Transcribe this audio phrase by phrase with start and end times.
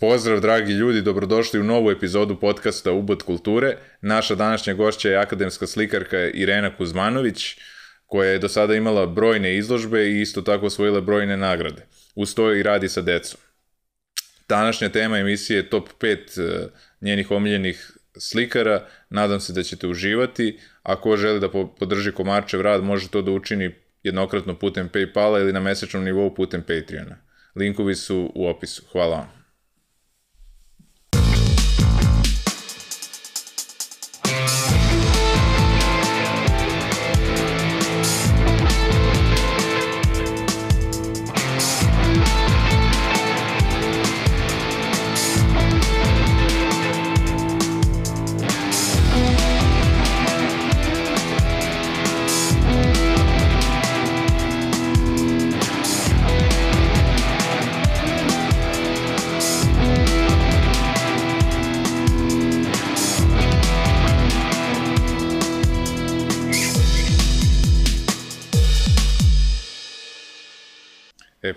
[0.00, 3.76] Pozdrav dragi ljudi, dobrodošli u novu epizodu podcasta Ubod kulture.
[4.00, 7.56] Naša današnja gošća je akademska slikarka Irena Kuzmanović,
[8.06, 11.86] koja je do sada imala brojne izložbe i isto tako osvojila brojne nagrade.
[12.14, 13.40] Uz to i radi sa decom.
[14.48, 16.68] Današnja tema emisije je top 5 e,
[17.00, 18.86] njenih omiljenih slikara.
[19.10, 20.58] Nadam se da ćete uživati.
[20.82, 25.60] Ako želi da podrži Komarčev rad, može to da učini jednokratno putem Paypala ili na
[25.60, 27.16] mesečnom nivou putem Patreona.
[27.56, 28.82] Linkovi su u opisu.
[28.92, 29.37] Hvala vam.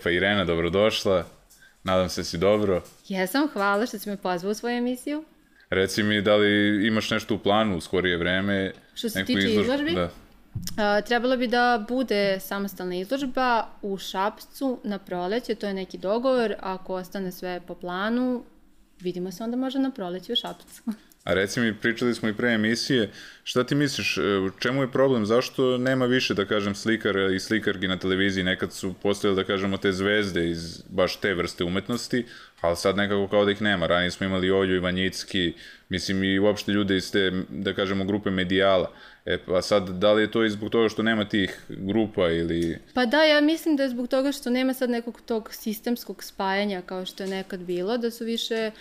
[0.04, 1.26] Pa Irena, dobrodošla.
[1.84, 2.84] Nadam se da si dobro.
[3.08, 5.24] Jesam, hvala što si me pozvao u svoju emisiju.
[5.70, 8.74] Reci mi da li imaš nešto u planu u skorije vreme?
[8.94, 9.66] Što se tiče izlož...
[9.66, 9.96] izložbi?
[9.96, 10.10] Da.
[10.78, 16.56] A, trebalo bi da bude samostalna izložba u Šapcu na proleće, to je neki dogovor,
[16.60, 18.44] ako ostane sve po planu,
[19.00, 20.82] vidimo se onda možda na proleće u Šapcu.
[21.23, 23.09] A reci mi, pričali smo i pre emisije,
[23.44, 27.39] šta ti misliš, e, u čemu je problem, zašto nema više, da kažem, slikara i
[27.39, 32.25] slikarki na televiziji, nekad su postojali, da kažemo, te zvezde iz baš te vrste umetnosti,
[32.61, 35.53] ali sad nekako kao da ih nema, ranije smo imali Olju Ivanjicki,
[35.89, 38.92] mislim i uopšte ljude iz te, da kažemo, grupe medijala,
[39.25, 42.77] E, pa sad, da li je to i zbog toga što nema tih grupa ili...
[42.94, 46.81] Pa da, ja mislim da je zbog toga što nema sad nekog tog sistemskog spajanja
[46.81, 48.72] kao što je nekad bilo, da su više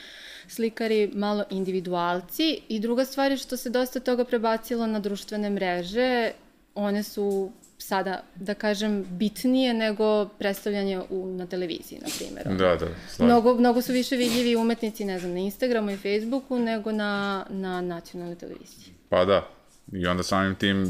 [0.50, 6.30] slikari malo individualci i druga stvar je što se dosta toga prebacilo na društvene mreže,
[6.74, 12.58] one su sada, da kažem, bitnije nego predstavljanje u, na televiziji, na primjer.
[12.58, 16.92] Da, da, Mnogo, mnogo su više vidljivi umetnici, ne znam, na Instagramu i Facebooku nego
[16.92, 18.94] na, na nacionalnoj televiziji.
[19.08, 19.48] Pa da,
[19.92, 20.82] i onda samim tim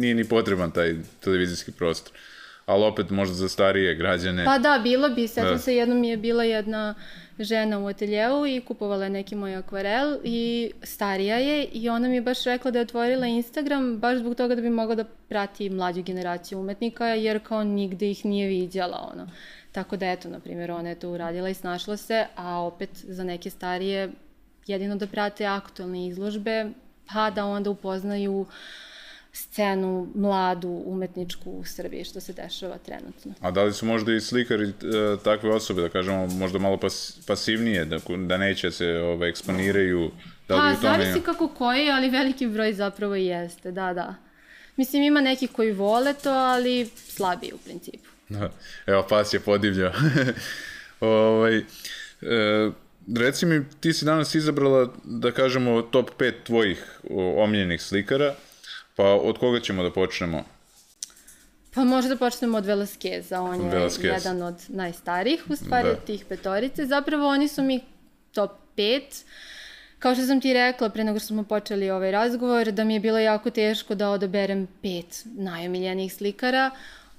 [0.00, 2.12] nije ni potreban taj televizijski prostor.
[2.66, 4.44] Ali opet možda za starije građane...
[4.44, 5.28] Pa da, bilo bi.
[5.28, 5.58] Sjećam da.
[5.58, 6.94] se, jednom je bila jedna
[7.38, 12.14] žena u ateljevu i kupovala je neki moj akvarel i starija je i ona mi
[12.14, 15.70] je baš rekla da je otvorila Instagram baš zbog toga da bi mogla da prati
[15.70, 19.30] mlađu generaciju umetnika jer kao nigde ih nije vidjela ono.
[19.72, 23.24] Tako da eto, na primjer, ona je to uradila i snašla se, a opet za
[23.24, 24.12] neke starije
[24.66, 26.70] jedino da prate aktualne izložbe,
[27.12, 28.46] pa da onda upoznaju
[29.38, 33.34] scenu mladu umetničku u Srbiji što se dešava trenutno.
[33.40, 34.72] A da li su možda i slikari e,
[35.24, 40.10] takve osobe, da kažemo, možda malo pas, pasivnije, da, da neće se ove, eksponiraju?
[40.48, 41.04] Da li pa, tome...
[41.04, 44.14] zavisi kako koji, ali veliki broj zapravo i jeste, da, da.
[44.76, 48.08] Mislim, ima neki koji vole to, ali slabiji u principu.
[48.28, 48.50] Da.
[48.86, 49.92] Evo, pas je podivljao.
[51.00, 51.64] ovaj, e,
[53.16, 57.00] reci mi, ti si danas izabrala, da kažemo, top 5 tvojih
[57.36, 58.34] omiljenih slikara,
[58.98, 60.44] pa od koga ćemo da počnemo?
[61.74, 64.04] Pa možda da počnemo od Velasqueza, on je Velasquez.
[64.04, 65.94] jedan od najstarijih, u stvari, da.
[65.94, 66.86] tih petorice.
[66.86, 67.80] Zapravo oni su mi
[68.32, 69.00] top 5.
[69.98, 73.00] Kao što sam ti rekla pre nego što smo počeli ovaj razgovor, da mi je
[73.00, 76.70] bilo jako teško da odaberem pet najomiljenijih slikara.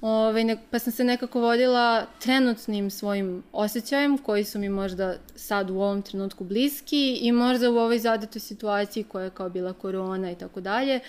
[0.01, 5.69] Ovaj, ne, pa sam se nekako vodila trenutnim svojim osjećajem koji su mi možda sad
[5.69, 10.31] u ovom trenutku bliski i možda u ovoj zadatoj situaciji koja je kao bila korona
[10.31, 10.99] i tako dalje.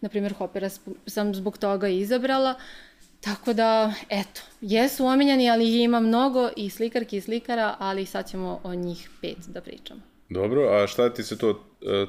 [0.00, 0.70] Naprimjer, Hopera
[1.06, 2.54] sam zbog toga izabrala.
[3.20, 8.30] Tako da, eto, jesu omiljeni, ali ih ima mnogo i slikarki i slikara, ali sad
[8.30, 10.00] ćemo o njih pet da pričamo.
[10.28, 11.56] Dobro, a šta ti se to uh,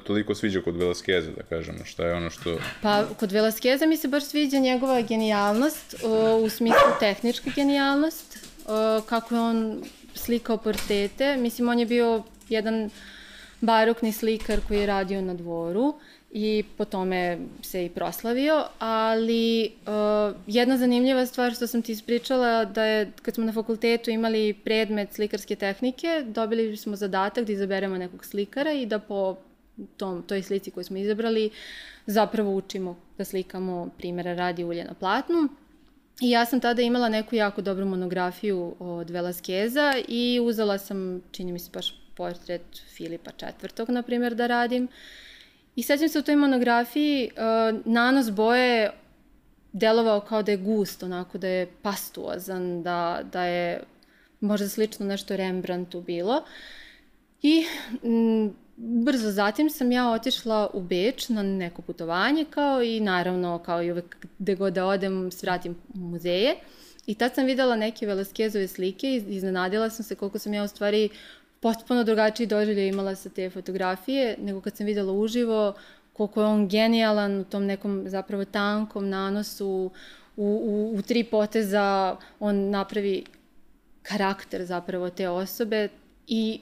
[0.04, 1.86] toliko sviđa kod Velaskeza, da kažemo?
[1.86, 2.58] Šta je ono što...
[2.82, 9.06] Pa, kod Velaskeza mi se baš sviđa njegova genijalnost, uh, u smislu tehnička genijalnost, uh,
[9.06, 9.84] kako je on
[10.16, 11.38] slikao portrete.
[11.38, 12.90] Mislim, on je bio jedan
[13.62, 15.94] barokni slikar koji je radio na dvoru
[16.38, 22.66] i po tome se i proslavio, ali uh, jedna zanimljiva stvar što sam ti ispričala
[22.66, 27.98] da je kad smo na fakultetu imali predmet slikarske tehnike, dobili smo zadatak da izaberemo
[27.98, 29.36] nekog slikara i da po
[29.98, 31.50] tom, toj slici koju smo izabrali
[32.06, 35.50] zapravo učimo da slikamo primjera radi ulje na platnu.
[36.22, 41.52] I ja sam tada imala neku jako dobru monografiju od Velaskeza i uzela sam, čini
[41.52, 43.86] mi se baš portret Filipa IV.
[43.88, 44.84] na primjer da radim.
[44.84, 44.90] Uh,
[45.78, 48.92] I sećam se u toj monografiji, uh, nanos boje
[49.74, 53.84] delovao kao da je gust, onako da je pastuozan, da, da je
[54.40, 56.44] možda slično nešto Rembrandtu bilo.
[57.42, 57.66] I
[58.04, 63.84] m, brzo zatim sam ja otišla u Beč na neko putovanje kao i naravno kao
[63.84, 66.56] i uvek gde god da odem svratim u muzeje.
[67.06, 70.68] I tad sam videla neke Velasquezove slike i iznenadila sam se koliko sam ja u
[70.68, 71.10] stvari
[71.68, 75.74] potpuno drugačiji doživlje imala sa te fotografije nego kad sam videla uživo
[76.14, 79.92] koliko je on genijalan u tom nekom zapravo tankom nanosu,
[80.38, 83.24] u, u, u tri poteza on napravi
[84.04, 85.90] karakter zapravo te osobe
[86.28, 86.60] i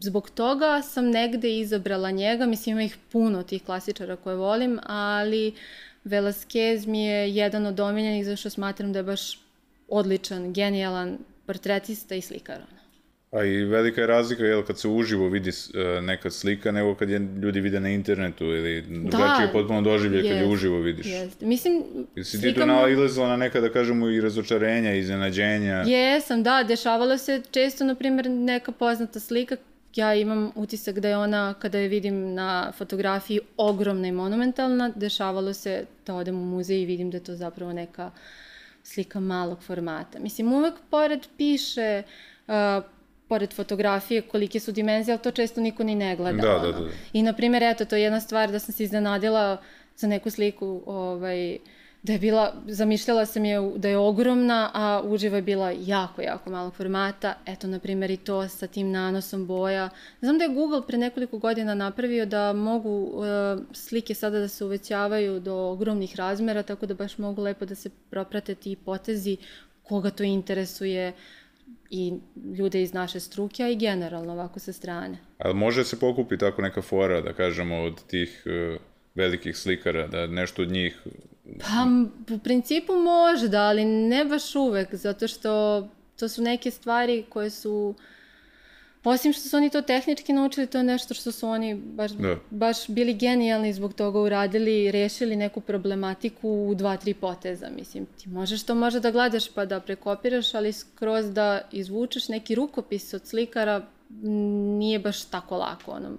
[0.00, 5.54] zbog toga sam negde izabrala njega, mislim ima ih puno tih klasičara koje volim, ali
[6.04, 9.38] Velasquez mi je jedan od omiljenih zašto smatram da je baš
[9.88, 12.60] odličan, genijalan portretista i slikar.
[13.34, 17.10] A i velika je razlika jel, kad se uživo vidi uh, neka slika nego kad
[17.10, 21.06] je ljudi vide na internetu ili drugačije da, potpuno doživlje jest, kad je uživo vidiš.
[21.06, 21.40] Jest.
[21.40, 21.82] Mislim,
[22.16, 25.84] Jesi ti tu nalazila na neka, da kažemo, i razočarenja, iznenađenja?
[25.86, 29.56] Jesam, da, dešavalo se često, na primjer, neka poznata slika
[29.96, 34.90] ja imam utisak da je ona, kada je vidim na fotografiji, ogromna i monumentalna.
[34.94, 38.10] Dešavalo se da odem u muzej i vidim da je to zapravo neka
[38.82, 40.18] slika malog formata.
[40.18, 42.02] Mislim, uvek pored piše,
[42.46, 42.54] uh,
[43.34, 46.42] pored fotografije kolike su dimenzije, ali to često niko ni ne gleda.
[46.42, 46.90] Da, da, da, da.
[47.12, 49.56] I, na primjer, eto, to je jedna stvar da sam se iznenadila
[49.96, 51.58] za neku sliku, ovaj,
[52.02, 56.50] da je bila, zamišljala sam je da je ogromna, a uživo je bila jako, jako
[56.50, 57.34] malog formata.
[57.46, 59.88] Eto, na primjer, i to sa tim nanosom boja.
[60.20, 63.24] Znam da je Google pre nekoliko godina napravio da mogu uh,
[63.72, 67.90] slike sada da se uvećavaju do ogromnih razmera, tako da baš mogu lepo da se
[68.10, 69.36] proprate ti potezi
[69.82, 71.12] koga to interesuje
[71.90, 72.12] i
[72.58, 75.18] ljude iz naše struke, a i generalno ovako sa strane.
[75.38, 78.80] Ali može se pokupi tako neka fora, da kažemo, od tih uh,
[79.14, 81.02] velikih slikara, da nešto od njih
[81.60, 81.86] Pa,
[82.34, 85.82] u principu može da, ali ne baš uvek, zato što
[86.18, 87.94] to su neke stvari koje su,
[89.04, 92.36] osim što su oni to tehnički naučili, to je nešto što su oni baš, da.
[92.50, 98.06] baš bili genijalni zbog toga uradili, rešili neku problematiku u dva, tri poteza, mislim.
[98.06, 103.14] Ti možeš to možda da gledaš pa da prekopiraš, ali skroz da izvučeš neki rukopis
[103.14, 103.82] od slikara
[104.78, 106.18] nije baš tako lako, ono.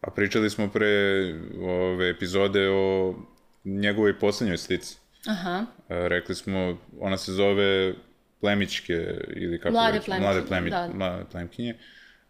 [0.00, 0.86] A pričali smo pre
[1.62, 3.14] ove epizode o
[3.64, 4.96] njegovoj poslednjoj slici.
[5.26, 5.66] Aha.
[5.88, 7.94] E, rekli smo, ona se zove
[8.40, 10.88] Plemićke, ili kako mlade već, plemkinje, mlade, plemi, da.
[10.94, 11.74] mlade plemkinje.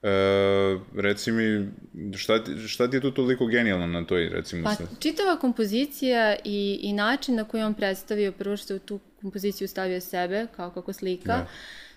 [0.06, 1.68] E, reci mi,
[2.16, 4.64] šta ti, šta ti je tu toliko genijalno na toj, recimo?
[4.64, 9.00] Pa, čitava kompozicija i, i način na koji on predstavio, prvo što je u tu
[9.20, 11.46] kompoziciju stavio sebe, kao kako slika, da.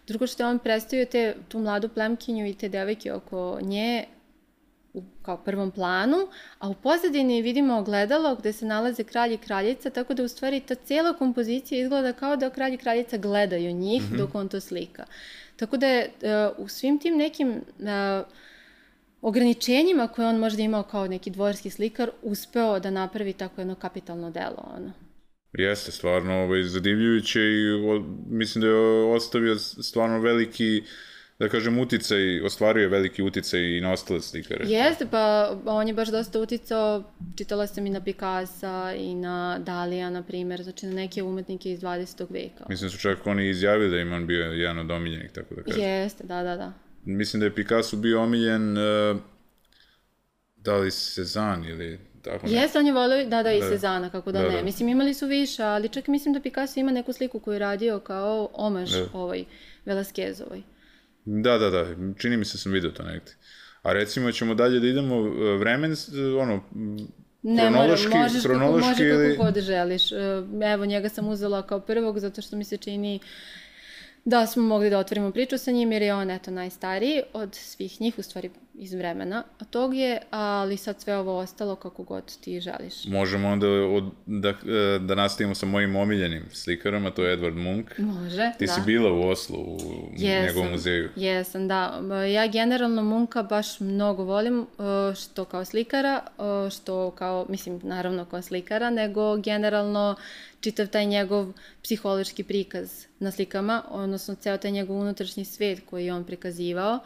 [0.08, 4.06] drugo što je on predstavio te, tu mladu plemkinju i te devojke oko nje,
[4.94, 6.18] u kao prvom planu,
[6.60, 10.60] a u pozadini vidimo ogledalo gde se nalaze kralj i kraljica, tako da u stvari
[10.60, 14.18] ta cijela kompozicija izgleda kao da kralj i kraljica gledaju njih mm -hmm.
[14.18, 15.06] dok on to slika.
[15.60, 18.28] Tako da je uh, u svim tim nekim uh,
[19.22, 24.32] ograničenjima koje on možda imao kao neki dvorski slikar, uspeo da napravi tako jedno kapitalno
[24.32, 24.72] delo.
[24.78, 24.92] Ono.
[25.54, 30.90] Jeste, stvarno ovaj, zadivljujuće i o, mislim da je ostavio stvarno veliki uh,
[31.40, 34.66] da kažem, uticaj, ostvario je veliki uticaj i na ostale slikare.
[34.68, 37.04] Jeste, pa on je baš dosta uticao,
[37.38, 41.82] čitala sam i na Picasa i na Dalija, na primer, znači na neke umetnike iz
[41.82, 42.26] 20.
[42.30, 42.66] veka.
[42.70, 45.64] Mislim da su čak oni izjavili da im on bio jedan od omiljenih, tako da
[45.64, 45.84] kažem.
[45.84, 46.74] Jeste, da, da, da.
[47.06, 49.18] Mislim da je Picasso bio omiljen, uh,
[50.58, 52.54] da li Cezanne ili tako ne.
[52.54, 53.70] Jeste, on je volio, da, da, i da.
[53.70, 54.56] Sezana, kako da, da ne.
[54.56, 54.64] Da.
[54.64, 58.00] Mislim, imali su više, ali čak mislim da Picasso ima neku sliku koju je radio
[58.00, 59.06] kao omaž da.
[59.14, 59.46] ovoj
[59.86, 60.62] Velasquezovoj.
[61.26, 61.86] Da, da, da,
[62.18, 63.32] čini mi se da sam vidio to negde.
[63.82, 65.96] A recimo ćemo dalje da idemo e, vremen,
[66.42, 66.64] ono,
[67.42, 69.38] Ne kronološki, mora, možeš kronološki kako, može ili...
[69.38, 70.12] kako god želiš.
[70.12, 70.16] E,
[70.74, 73.20] evo, njega sam uzela kao prvog zato što mi se čini
[74.26, 78.02] da smo mogli da otvorimo priču sa njim jer je on eto najstariji od svih
[78.02, 82.62] njih, u stvari iz vremena tog je, ali sad sve ovo ostalo kako god ti
[82.62, 83.06] želiš.
[83.06, 87.56] Možemo onda od, da, e, da nastavimo sa mojim omiljenim slikarom, a to je Edward
[87.56, 87.98] Munk.
[87.98, 88.74] Može, Ti da.
[88.74, 91.10] si bila u Oslu, u jesam, njegovom muzeju.
[91.16, 92.02] Jesam, da.
[92.34, 94.66] Ja generalno Munka baš mnogo volim, e,
[95.16, 100.16] što kao slikara, e, što kao, mislim, naravno kao slikara, nego generalno
[100.62, 106.14] čitav taj njegov psihološki prikaz na slikama, odnosno ceo taj njegov unutrašnji svet koji je
[106.14, 106.94] on prikazivao.
[106.94, 107.02] Uh,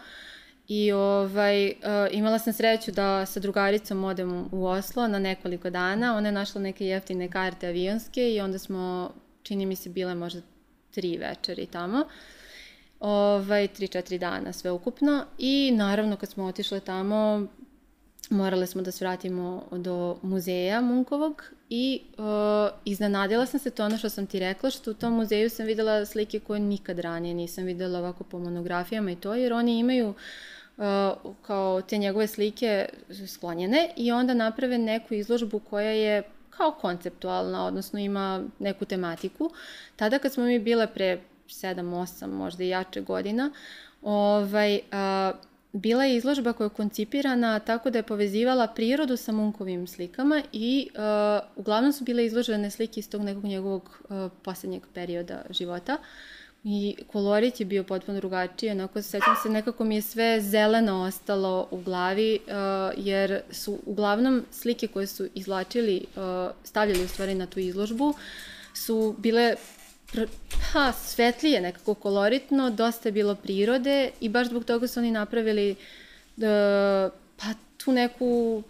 [0.68, 1.74] I ovaj, uh,
[2.12, 6.18] imala sam sreću da sa drugaricom odem u Oslo na nekoliko dana.
[6.18, 9.12] Ona je našla neke jeftine karte avionske i onda smo,
[9.44, 10.42] čini mi se, bile možda
[10.92, 12.06] tri večeri tamo.
[13.00, 15.26] Ovaj, tri, četiri dana sve ukupno.
[15.38, 17.48] I naravno kad smo otišle tamo,
[18.30, 22.26] morale smo da se vratimo do muzeja Munkovog i uh,
[22.86, 26.06] iznenadila sam se to ono što sam ti rekla, što u tom muzeju sam videla
[26.06, 30.16] slike koje nikad ranije nisam videla ovako po monografijama i to, jer oni imaju uh,
[31.42, 32.90] kao te njegove slike
[33.28, 39.52] sklonjene i onda naprave neku izložbu koja je kao konceptualna, odnosno ima neku tematiku.
[39.96, 43.52] Tada kad smo mi bile pre 7, 8, možda i jače godina,
[44.02, 45.32] ovaj, a,
[45.74, 50.90] bila je izložba koja je koncipirana tako da je povezivala prirodu sa Munkovim slikama i
[50.94, 51.00] uh,
[51.56, 55.98] uglavnom su bile izložene slike iz tog nekog njegovog uh, poslednjeg perioda života.
[56.64, 61.68] I kolorit je bio potpuno drugačiji, onako sećam se, nekako mi je sve zeleno ostalo
[61.72, 62.54] u glavi, uh,
[63.06, 66.24] jer su uglavnom slike koje su izlačili, uh,
[66.64, 68.14] stavljali u stvari na tu izložbu,
[68.74, 69.56] su bile
[70.74, 75.76] pa, svetlije, nekako koloritno, dosta je bilo prirode i baš zbog toga su oni napravili
[76.36, 77.46] da, pa
[77.78, 78.64] tu neku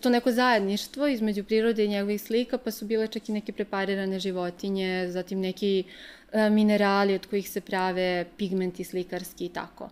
[0.00, 4.18] to neko zajedništvo između prirode i njegovih slika, pa su bile čak i neke preparirane
[4.18, 5.84] životinje, zatim neki
[6.32, 9.88] e, minerali od kojih se prave pigmenti slikarski i tako.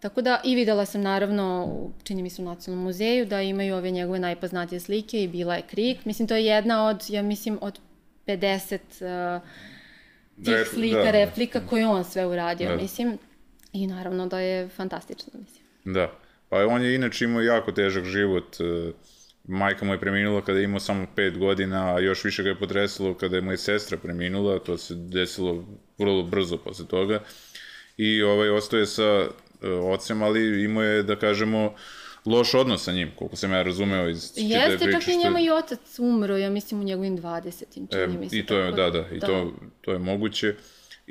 [0.00, 1.68] Tako da i videla sam naravno,
[2.02, 5.62] čini mi se u Nacionalnom muzeju, da imaju ove njegove najpoznatije slike i bila je
[5.62, 6.04] Krik.
[6.04, 7.80] Mislim, to je jedna od, ja mislim, od
[8.26, 8.78] 50
[9.36, 9.42] uh,
[10.44, 12.76] tih Re, slika, da, replika koje on sve uradio, da.
[12.76, 13.18] mislim.
[13.72, 15.64] I naravno da je fantastično, mislim.
[15.84, 16.10] Da.
[16.50, 18.56] Pa on je inače imao jako težak život.
[18.60, 18.92] E,
[19.44, 22.58] majka mu je preminula kada je imao samo 5 godina, a još više ga je
[22.58, 25.64] potresilo kada je mu je sestra preminula, to se desilo
[25.98, 27.22] vrlo brzo posle toga.
[27.96, 29.28] I ovaj, ostaje sa uh,
[29.94, 31.72] ocem, ali imao je, da kažemo, uh,
[32.24, 34.84] loš odnos sa njim, koliko sam ja razumeo iz čitave priče.
[34.84, 37.64] Jeste, čak i njema i otac umro, ja mislim, u njegovim 20.
[37.74, 38.38] čini e, mi se.
[38.38, 39.26] I to je, da, da, i da.
[39.26, 40.54] To, to je moguće.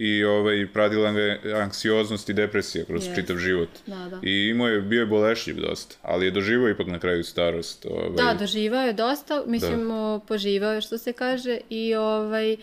[0.01, 3.15] I ovaj, pradila ga anksioznost i depresija kroz yes.
[3.15, 3.69] čitav život.
[3.87, 4.19] Da, da.
[4.23, 7.85] I imao je, bio je bolešljiv dosta, ali je doživao ipak na kraju starost.
[7.85, 8.09] Ovaj...
[8.17, 10.19] Da, doživao je dosta, mislim, da.
[10.27, 12.57] poživao je što se kaže i ovaj,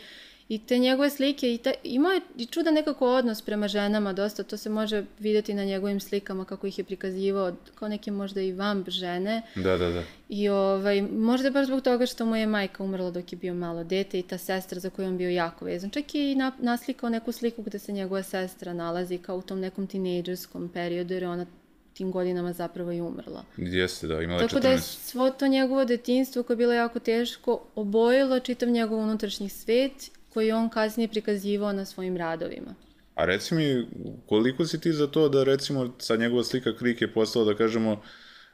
[0.48, 4.42] I te njegove slike, i ta, imao je i čudan nekako odnos prema ženama dosta,
[4.42, 8.52] to se može videti na njegovim slikama kako ih je prikazivao, kao neke možda i
[8.52, 9.42] vamp žene.
[9.54, 10.02] Da, da, da.
[10.28, 13.84] I ovaj, možda baš zbog toga što mu je majka umrla dok je bio malo
[13.84, 15.90] dete i ta sestra za koju on bio jako vezan.
[15.90, 19.60] Čak je i na, naslikao neku sliku gde se njegova sestra nalazi kao u tom
[19.60, 21.46] nekom tinejdžerskom periodu, jer je ona
[21.94, 23.44] tim godinama zapravo i umrla.
[23.56, 24.62] Jeste, da, imala je Tako 14.
[24.62, 29.48] da je svo to njegovo detinstvo koje je bilo jako teško obojilo čitav njegov unutrašnji
[29.48, 32.74] svet koji on kasnije prikazivao na svojim radovima.
[33.14, 33.86] A reci mi,
[34.26, 38.02] koliko si ti za to da recimo sa njegova slika Krik je postala, da kažemo,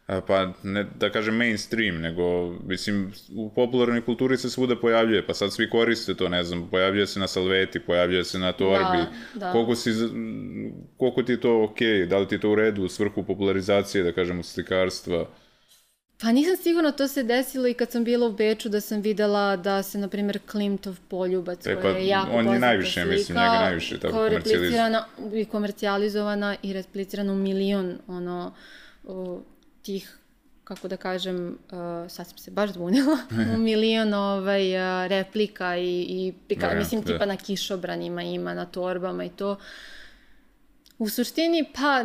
[0.07, 5.53] pa ne da kažem mainstream, nego mislim u popularnoj kulturi se svuda pojavljuje, pa sad
[5.53, 9.03] svi koriste to, ne znam, pojavljuje se na salveti, pojavljuje se na torbi.
[9.35, 9.53] Da, da.
[9.53, 9.91] Koliko, si,
[10.97, 12.09] koliko ti je to okej, okay?
[12.09, 15.27] da li ti je to u redu u svrhu popularizacije, da kažemo, slikarstva?
[16.23, 19.57] Pa nisam sigurna, to se desilo i kad sam bila u Beču da sam videla
[19.57, 23.11] da se, na primjer, Klimtov poljubac, e, pa, koja je jako on je najviše, slika,
[23.11, 25.07] mislim, njega najviše tako komercijalizovana.
[25.35, 28.55] I komercijalizovana i replicirana u milion, ono,
[29.07, 29.41] o,
[29.83, 30.19] tih
[30.65, 33.19] kako da kažem, uh, sad sam se baš zbunila,
[33.57, 37.13] u milion ovaj, uh, replika i, i prika, da, mislim, da.
[37.13, 39.57] tipa na kišobranima ima, na torbama i to.
[41.03, 42.05] U suštini, pa,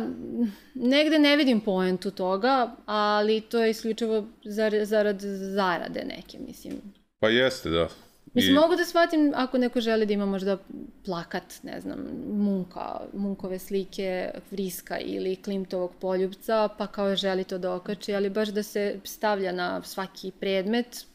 [0.74, 5.20] negde ne vidim poentu toga, ali to je isključivo zarad, zarad
[5.54, 6.72] zarade neke, mislim.
[7.18, 7.88] Pa jeste, da.
[8.34, 8.58] Mislim, I...
[8.58, 10.58] mogu da shvatim ako neko želi da ima možda
[11.04, 11.98] plakat, ne znam,
[12.32, 18.48] Munka, Munkove slike, Vriska ili Klimtovog poljubca, pa kao želi to da okači, ali baš
[18.48, 21.06] da se stavlja na svaki predmet,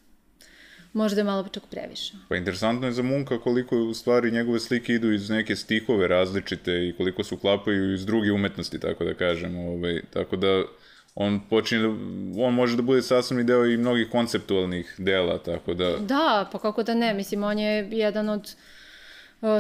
[0.94, 2.14] možda je malo čak previše.
[2.30, 6.72] Pa interesantno je za Munka koliko u stvari njegove slike idu iz neke stihove različite
[6.88, 9.58] i koliko se uklapaju iz druge umetnosti, tako da kažem.
[9.58, 10.64] Ovaj, tako da
[11.16, 11.88] on počinje da,
[12.44, 15.98] on može da bude sasvim deo i mnogih konceptualnih dela, tako da...
[15.98, 18.56] Da, pa kako da ne, mislim, on je jedan od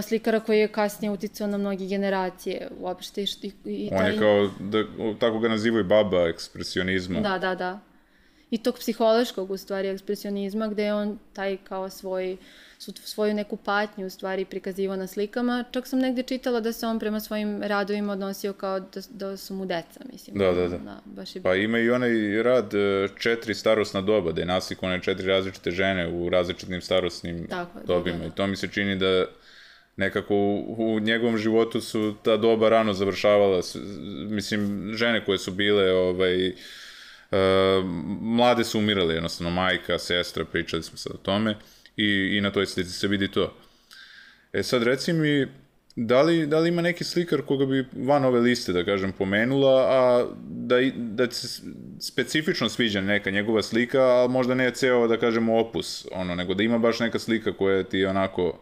[0.04, 3.22] slikara koji je kasnije uticao na mnogi generacije uopšte.
[3.22, 3.28] I,
[3.66, 4.00] i taj...
[4.00, 4.84] On je kao, da,
[5.20, 7.20] tako ga nazivaju baba ekspresionizma.
[7.20, 7.93] Da, da, da
[8.54, 12.38] i tog psihološkog u stvari ekspresionizma gde je on taj kao svoj
[12.78, 15.64] svoju neku patnju u stvari prikazivao na slikama.
[15.72, 19.54] Čak sam negde čitala da se on prema svojim radovima odnosio kao da, da su
[19.54, 20.38] mu deca, mislim.
[20.38, 20.78] Da, da, da.
[20.78, 21.42] da baš je...
[21.42, 26.10] Pa ima i onaj rad e, četiri starosna doba, da je naslikovane četiri različite žene
[26.10, 28.18] u različitim starosnim Tako, dobima.
[28.18, 28.34] Da, da, da.
[28.34, 29.26] I to mi se čini da
[29.96, 33.62] nekako u, u njegovom životu su ta doba rano završavala,
[34.30, 36.54] mislim, žene koje su bile ovaj, Uh,
[38.22, 41.58] mlade su umirale, jednostavno majka, sestra, pričali smo sad o tome
[41.98, 43.54] i, i na toj slici se vidi to.
[44.54, 45.48] E sad reci mi,
[45.96, 49.82] da li, da li ima neki slikar koga bi van ove liste, da kažem, pomenula,
[49.90, 51.62] a da, da se
[52.00, 56.64] specifično sviđa neka njegova slika, a možda ne ceo, da kažemo, opus, ono, nego da
[56.64, 58.60] ima baš neka slika koja ti onako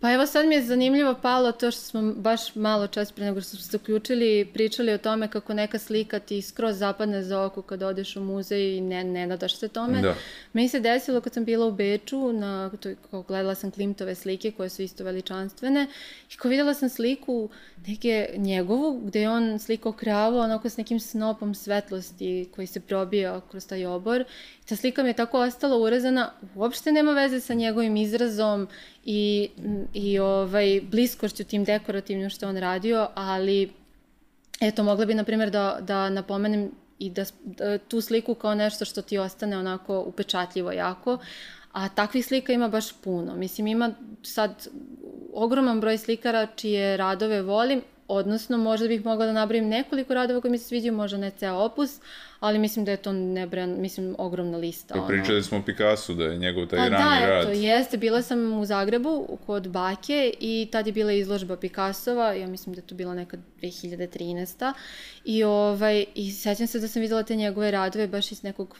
[0.00, 3.40] Pa evo sad mi je zanimljivo palo to što smo baš malo čas pre nego
[3.40, 7.62] što smo se uključili pričali o tome kako neka slika ti skroz zapadne za oko
[7.62, 10.02] kad odeš u muzej i ne, ne nadaš se tome.
[10.02, 10.14] Da.
[10.52, 14.50] Meni se desilo kad sam bila u Beču, na, to, kao gledala sam Klimtove slike
[14.50, 15.86] koje su isto veličanstvene
[16.32, 17.48] i kao videla sam sliku
[17.86, 23.40] neke njegovu gde je on slikao kravu onako s nekim snopom svetlosti koji se probija
[23.50, 24.24] kroz taj obor.
[24.68, 28.68] Ta slika mi je tako ostala urezana, uopšte nema veze sa njegovim izrazom
[29.04, 29.50] i,
[29.94, 33.72] i ovaj, bliskošću tim dekorativnim što on radio, ali
[34.60, 38.84] eto, mogla bi, na primjer, da, da napomenem i da, da tu sliku kao nešto
[38.84, 41.18] što ti ostane onako upečatljivo jako,
[41.72, 43.36] a takvih slika ima baš puno.
[43.36, 43.90] Mislim, ima
[44.22, 44.68] sad
[45.32, 50.50] ogroman broj slikara čije radove volim, odnosno možda bih mogla da nabrojim nekoliko radova koji
[50.50, 52.00] mi se sviđaju, možda ne ceo opus,
[52.46, 54.94] ali mislim da je to nebran, mislim, ogromna lista.
[54.94, 57.42] Pa pričali smo o Picasso, da je njegov taj pa rani da, rad.
[57.42, 62.46] eto, jeste, bila sam u Zagrebu kod bake i tad je bila izložba Picassova, ja
[62.46, 64.72] mislim da je to bila neka 2013.
[65.24, 68.78] I, ovaj, i sećam se da sam videla te njegove radove baš iz nekog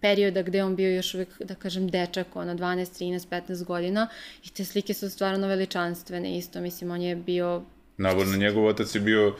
[0.00, 4.08] perioda gde on bio još uvek, da kažem, dečak, ono, 12, 13, 15 godina
[4.44, 7.62] i te slike su stvarno veličanstvene isto, mislim, on je bio...
[7.96, 9.34] Navodno, njegov otac je bio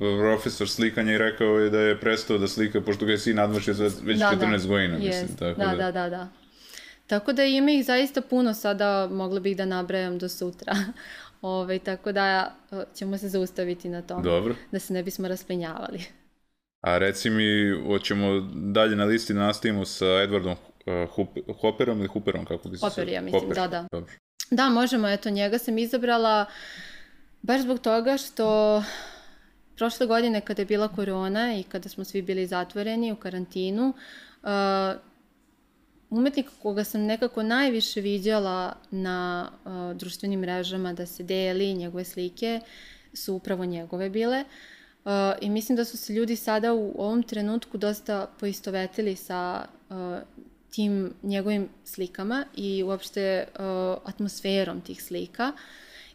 [0.00, 3.74] profesor slikanja i rekao je da je prestao da slika, pošto ga je sin nadmašio
[3.74, 4.68] za već Da, 14 da.
[4.68, 5.22] godina, Jest.
[5.22, 5.38] mislim.
[5.38, 6.28] Tako da, da, da, da.
[7.06, 10.76] Tako da ima ih zaista puno, sada mogla bih da nabrajam do sutra.
[11.42, 14.22] Ove, tako da e, ćemo se zaustaviti na tom.
[14.22, 14.54] Dobro.
[14.72, 16.04] Da se ne bismo rasplinjavali.
[16.86, 21.28] A reci mi, hoćemo dalje na listi da nastavimo sa Edwardom uh, Hup,
[21.60, 22.86] Hopperom ili Hooperom, kako bi se...
[22.86, 23.56] Hopper, ja mislim, Hopper.
[23.56, 23.86] da, da.
[23.92, 24.12] Dobro.
[24.50, 26.46] Da, možemo, eto, njega sam izabrala
[27.42, 28.82] baš zbog toga što
[29.80, 33.92] prošle godine kada je bila korona i kada smo svi bili zatvoreni u karantinu,
[34.42, 34.48] uh,
[36.10, 42.60] umetnik koga sam nekako najviše viđala na uh, društvenim mrežama da se deli njegove slike
[43.14, 44.44] su upravo njegove bile.
[45.04, 45.10] Uh,
[45.40, 49.96] I mislim da su se ljudi sada u ovom trenutku dosta poistovetili sa uh,
[50.70, 53.64] tim njegovim slikama i uopšte uh,
[54.04, 55.52] atmosferom tih slika.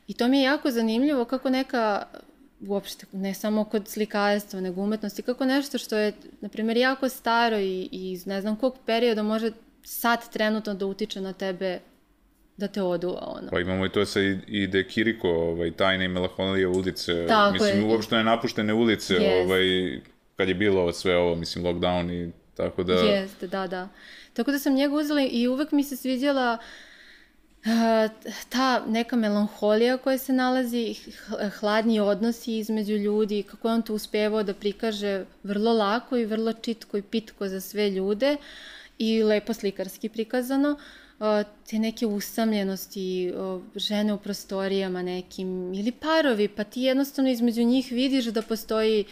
[0.07, 2.05] I to mi je jako zanimljivo kako neka
[2.59, 7.57] uopšte, ne samo kod slikarstva, nego umetnosti, kako nešto što je, na primjer, jako staro
[7.57, 9.51] i, i iz ne znam kog perioda može
[9.83, 11.79] sad trenutno da utiče na tebe
[12.57, 13.49] da te oduva ono.
[13.51, 17.27] Pa imamo i to sa i, i De Kiriko, ovaj, tajne i melanholije ulice.
[17.27, 17.85] Tako mislim, je.
[17.85, 19.45] uopšte ne napuštene ulice, Jest.
[19.45, 19.65] ovaj,
[20.35, 22.93] kad je bilo sve ovo, mislim, lockdown i tako da...
[22.93, 23.89] Jeste, da, da.
[24.33, 26.65] Tako da sam njega uzela i uvek mi se sviđala uh,
[28.49, 30.95] ta neka melanholija koja se nalazi,
[31.59, 36.53] hladni odnosi između ljudi, kako je on to uspevao da prikaže vrlo lako i vrlo
[36.53, 38.37] čitko i pitko za sve ljude
[38.97, 40.77] i lepo slikarski prikazano.
[41.19, 41.25] Uh,
[41.69, 47.91] te neke usamljenosti, uh, žene u prostorijama nekim ili parovi, pa ti jednostavno između njih
[47.91, 49.05] vidiš da postoji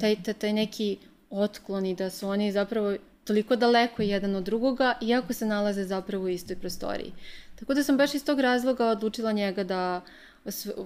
[0.00, 0.96] taj, taj, taj neki
[1.30, 2.96] otklon i da su oni zapravo
[3.30, 7.12] toliko daleko jedan od drugoga, iako se nalaze zapravo u istoj prostoriji.
[7.58, 10.00] Tako da sam baš iz tog razloga odlučila njega da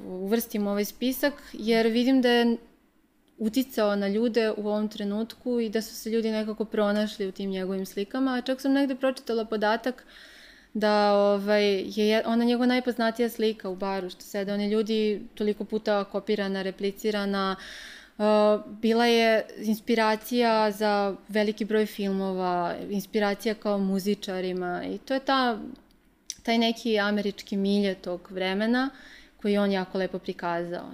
[0.05, 2.57] uvrstim ovaj spisak, jer vidim da je
[3.39, 7.51] uticao na ljude u ovom trenutku i da su se ljudi nekako pronašli u tim
[7.51, 8.41] njegovim slikama.
[8.41, 10.05] Čak sam negde pročitala podatak
[10.75, 16.05] da ovaj, je- ona njegova najpoznatija slika u baru, što sede oni ljudi toliko puta
[16.05, 17.65] kopirana, replicirana, Uh,
[18.81, 25.59] bila je inspiracija za veliki broj filmova, inspiracija kao muzičarima i to je ta,
[26.43, 28.91] taj neki američki milje tog vremena
[29.37, 30.91] koji je on jako lepo prikazao.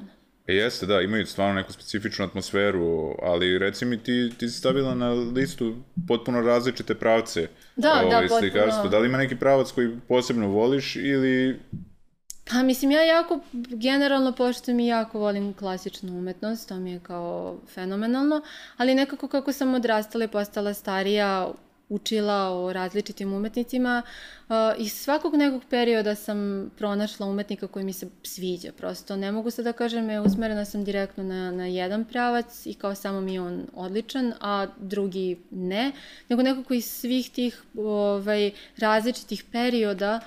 [0.46, 4.94] E, jeste, da, imaju stvarno neku specifičnu atmosferu, ali reci mi ti, ti si stavila
[4.94, 5.76] na listu
[6.08, 8.40] potpuno različite pravce Da, da, ovaj, potpuno.
[8.40, 8.88] slikarstva.
[8.88, 11.60] Da li ima neki pravac koji posebno voliš ili...
[12.50, 17.58] Pa mislim, ja jako generalno poštujem i jako volim klasičnu umetnost, to mi je kao
[17.74, 18.42] fenomenalno,
[18.76, 21.52] ali nekako kako sam odrastala i postala starija,
[21.88, 24.02] učila o različitim umetnicima,
[24.48, 29.16] uh, iz svakog nekog perioda sam pronašla umetnika koji mi se sviđa, prosto.
[29.16, 32.94] Ne mogu sad da kažem, je usmerena sam direktno na, na jedan pravac i kao
[32.94, 35.92] samo mi je on odličan, a drugi ne,
[36.28, 40.20] nego nekako iz svih tih ovaj, različitih perioda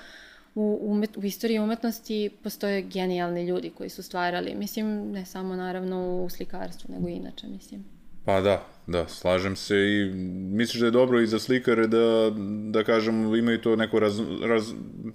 [0.54, 4.54] u, umet, u istoriji umetnosti postoje genijalni ljudi koji su stvarali.
[4.54, 7.84] Mislim, ne samo naravno u slikarstvu, nego i inače, mislim.
[8.24, 10.12] Pa da, da, slažem se i
[10.54, 12.32] misliš da je dobro i za slikare da,
[12.70, 14.72] da kažem, imaju to neko raz, raz,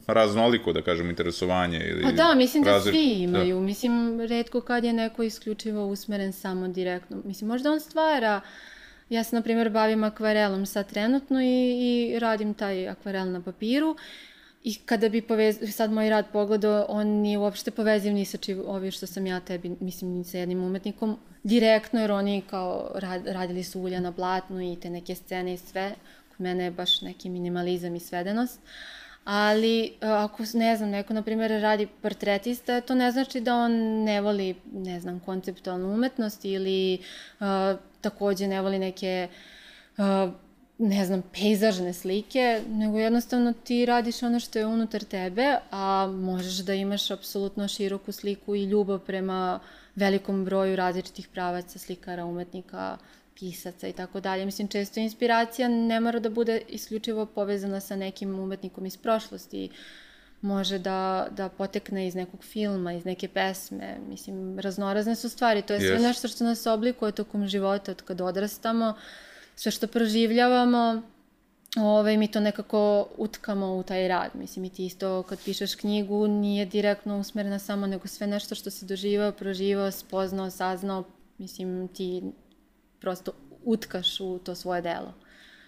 [0.08, 2.04] raznoliko, da kažem, interesovanje ili...
[2.04, 3.60] Pa da, mislim da svi imaju.
[3.62, 7.18] Mislim, redko kad je neko isključivo usmeren samo direktno.
[7.26, 8.42] Mislim, možda on stvara
[9.10, 11.80] Ja se, na primjer, bavim akvarelom sad trenutno i,
[12.16, 13.96] i radim taj akvarel na papiru
[14.64, 18.64] I kada bi povez, sad moj rad pogledao, on nije uopšte poveziv ni sa čim
[18.68, 23.28] ovi što sam ja tebi, mislim, ni sa jednim umetnikom, direktno, jer oni kao rad,
[23.28, 25.96] radili su ulja na blatnu i te neke scene i sve.
[26.30, 28.60] Kod mene je baš neki minimalizam i svedenost.
[29.26, 33.72] Ali e, ako, ne znam, neko, na primjer, radi portretista, to ne znači da on
[34.04, 37.00] ne voli, ne znam, konceptualnu umetnost ili
[37.40, 37.48] uh,
[38.02, 39.28] takođe ne voli neke
[39.98, 40.06] uh,
[40.80, 46.58] ne znam, pejzažne slike, nego jednostavno ti radiš ono što je unutar tebe, a možeš
[46.58, 49.60] da imaš apsolutno široku sliku i ljubav prema
[49.96, 52.98] velikom broju različitih pravaca, slikara, umetnika,
[53.40, 54.46] pisaca i tako dalje.
[54.46, 59.70] Mislim, često inspiracija ne mora da bude isključivo povezana sa nekim umetnikom iz prošlosti,
[60.42, 63.98] može da, da potekne iz nekog filma, iz neke pesme.
[64.10, 65.62] Mislim, raznorazne su stvari.
[65.62, 66.02] To je sve yes.
[66.02, 68.90] nešto što nas oblikuje tokom života od kad odrastamo.
[68.90, 69.29] Uh,
[69.60, 71.02] sve što proživljavamo,
[71.78, 74.32] ovaj, mi to nekako utkamo u taj rad.
[74.34, 78.70] Mislim, i ti isto kad pišeš knjigu nije direktno usmerena samo, nego sve nešto što
[78.70, 81.04] se doživao, proživao, spoznao, saznao,
[81.38, 82.24] mislim, ti
[83.00, 83.32] prosto
[83.64, 85.14] utkaš u to svoje delo.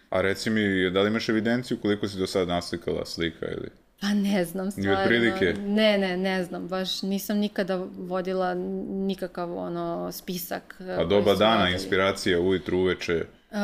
[0.10, 3.70] A reci mi, da li imaš evidenciju koliko si do sada naslikala slika ili?
[4.02, 5.10] Pa ne znam, stvarno.
[5.42, 5.54] Ni?
[5.54, 8.54] Ne, ne, ne znam, baš nisam nikada vodila
[8.90, 10.82] nikakav ono spisak.
[11.00, 13.26] A doba dana, inspiracija ujutru, uveče?
[13.52, 13.58] Uh,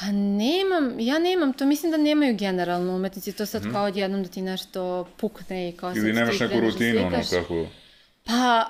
[0.00, 4.22] pa nemam, ja nemam, to mislim da nemaju generalno umetnici, to sad mm kao odjednom
[4.22, 7.66] da ti nešto pukne i kao Ili nemaš neku rutinu, ono kako...
[8.24, 8.66] Pa,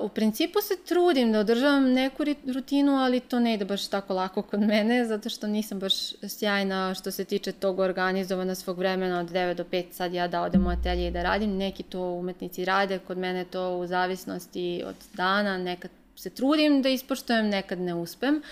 [0.00, 4.14] uh, u principu se trudim da održavam neku rutinu, ali to ne ide baš tako
[4.14, 5.94] lako kod mene, zato što nisam baš
[6.28, 10.42] sjajna što se tiče tog organizovana svog vremena od 9 do 5 sad ja da
[10.42, 11.56] odem u atelje i da radim.
[11.56, 16.88] Neki to umetnici rade, kod mene to u zavisnosti od dana, nekad se trudim da
[16.88, 18.34] ispoštujem, nekad ne uspem.
[18.36, 18.42] Uh,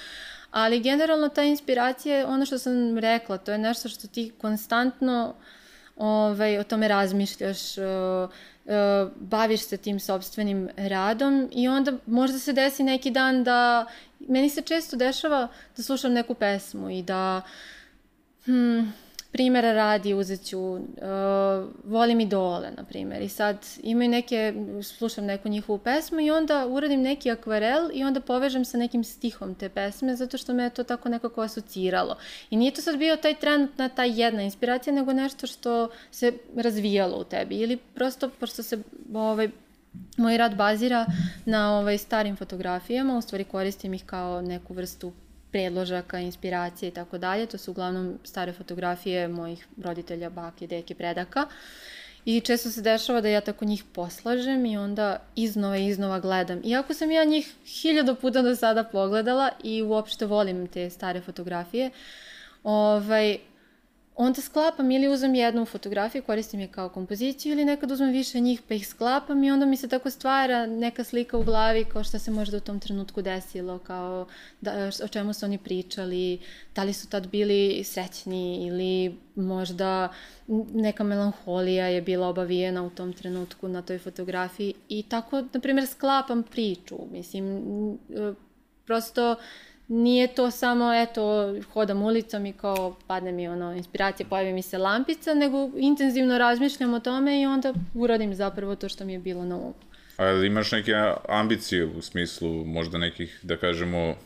[0.50, 5.34] ali generalno ta inspiracija, ono što sam rekla, to je nešto što ti konstantno
[5.96, 7.84] ovaj, o tome razmišljaš, uh,
[8.64, 13.87] uh, baviš se tim sobstvenim radom i onda možda se desi neki dan da,
[14.18, 17.42] meni se često dešava da slušam neku pesmu i da,
[18.44, 18.92] hmm,
[19.38, 20.81] primjera radi uzet ću, uh,
[21.85, 27.03] volim idole, na primjer, i sad imaju neke, slušam neku njihovu pesmu i onda uradim
[27.03, 31.09] neki akvarel i onda povežem sa nekim stihom te pesme, zato što me to tako
[31.09, 32.16] nekako asociralo.
[32.51, 37.18] I nije to sad bio taj trenutna, ta jedna inspiracija, nego nešto što se razvijalo
[37.18, 38.83] u tebi, ili prosto, pošto se
[39.14, 39.48] ovaj,
[40.16, 41.07] moj rad bazira
[41.44, 45.12] na ovaj, starim fotografijama, u stvari koristim ih kao neku vrstu
[45.52, 47.46] predložaka, inspiracije i tako dalje.
[47.46, 51.46] To su uglavnom stare fotografije mojih roditelja, bake, deke, predaka.
[52.24, 56.61] I često se dešava da ja tako njih poslažem i onda iznova i iznova gledam.
[56.64, 61.90] Iako sam ja njih hiljado puta do sada pogledala i uopšte volim te stare fotografije,
[62.64, 63.38] ovaj,
[64.20, 68.62] onda sklapam ili uzem jednu fotografiju, koristim je kao kompoziciju ili nekad uzmem više njih
[68.68, 72.18] pa ih sklapam i onda mi se tako stvara neka slika u glavi kao šta
[72.18, 74.26] se možda u tom trenutku desilo, kao
[74.61, 76.38] da, o čemu su oni pričali,
[76.74, 80.12] da li su tad bili srećni ili možda
[80.74, 84.74] neka melanholija je bila obavijena u tom trenutku na toj fotografiji.
[84.88, 87.62] I tako, na primjer, sklapam priču, mislim,
[88.87, 89.37] prosto
[89.88, 94.79] nije to samo, eto, hodam ulicom i kao padne mi ono, inspiracija, pojavi mi se
[94.79, 99.44] lampica, nego intenzivno razmišljam o tome i onda uradim zapravo to što mi je bilo
[99.44, 99.74] na umu.
[100.16, 100.92] A imaš neke
[101.29, 104.16] ambicije u smislu možda nekih, da kažemo, e,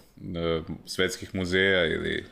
[0.87, 2.25] svetskih muzeja ili...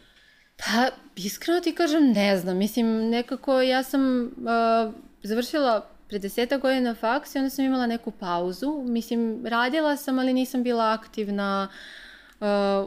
[0.57, 2.57] Pa, iskreno ti kažem, ne znam.
[2.57, 8.11] Mislim, nekako ja sam uh, završila pre deseta godina faks i onda sam imala neku
[8.11, 8.83] pauzu.
[8.87, 12.10] Mislim, radila sam, ali nisam bila aktivna uh, uh,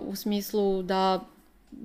[0.07, 1.19] u smislu da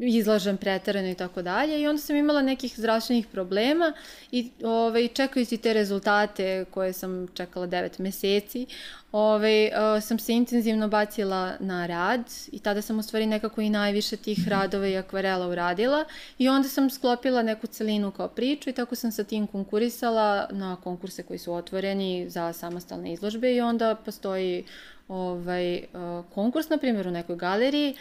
[0.01, 1.81] izlažem preterano i tako dalje.
[1.81, 3.93] I onda sam imala nekih zdravstvenih problema
[4.33, 8.67] i ovaj, čekajući te rezultate koje sam čekala 9 meseci,
[9.13, 13.71] ovaj, uh, sam se intenzivno bacila na rad i tada sam u stvari nekako i
[13.71, 16.05] najviše tih radova i akvarela uradila.
[16.39, 20.77] I onda sam sklopila neku celinu kao priču i tako sam sa tim konkurisala na
[20.77, 24.65] konkurse koji su otvoreni za samostalne izložbe i onda postoji
[25.09, 27.95] ovaj, uh, konkurs, na primjer, u nekoj galeriji,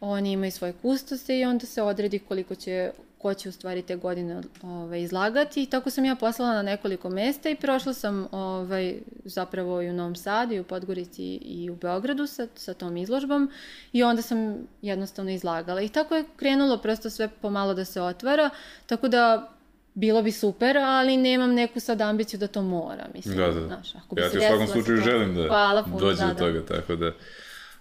[0.00, 3.96] oni imaju svoje kustose i onda se odredi koliko će ko će u stvari te
[3.96, 5.62] godine ovaj, izlagati.
[5.62, 9.92] I tako sam ja poslala na nekoliko mesta i prošla sam ovaj, zapravo i u
[9.92, 13.50] Novom Sadu i u Podgorici i u Beogradu sa, sa tom izložbom
[13.92, 15.82] i onda sam jednostavno izlagala.
[15.82, 18.50] I tako je krenulo prosto sve pomalo da se otvara,
[18.86, 19.55] tako da
[19.96, 23.36] bilo bi super, ali nemam neku sad ambiciju da to mora, mislim.
[23.36, 23.66] Da, da.
[23.66, 26.32] Znaš, ako bi ja ti u svakom slučaju želim da Hvala puno, dođe da, do
[26.32, 26.38] da.
[26.38, 26.66] toga, da.
[26.66, 27.12] tako da.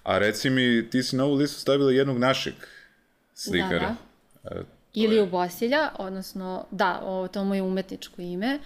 [0.03, 2.53] A reci mi, ti si na ovu listu stavila jednog našeg
[3.33, 3.95] slikara.
[4.43, 4.61] Da, da.
[4.93, 8.59] Ili u Bosilja, odnosno, da, o, to mu je umetničko ime.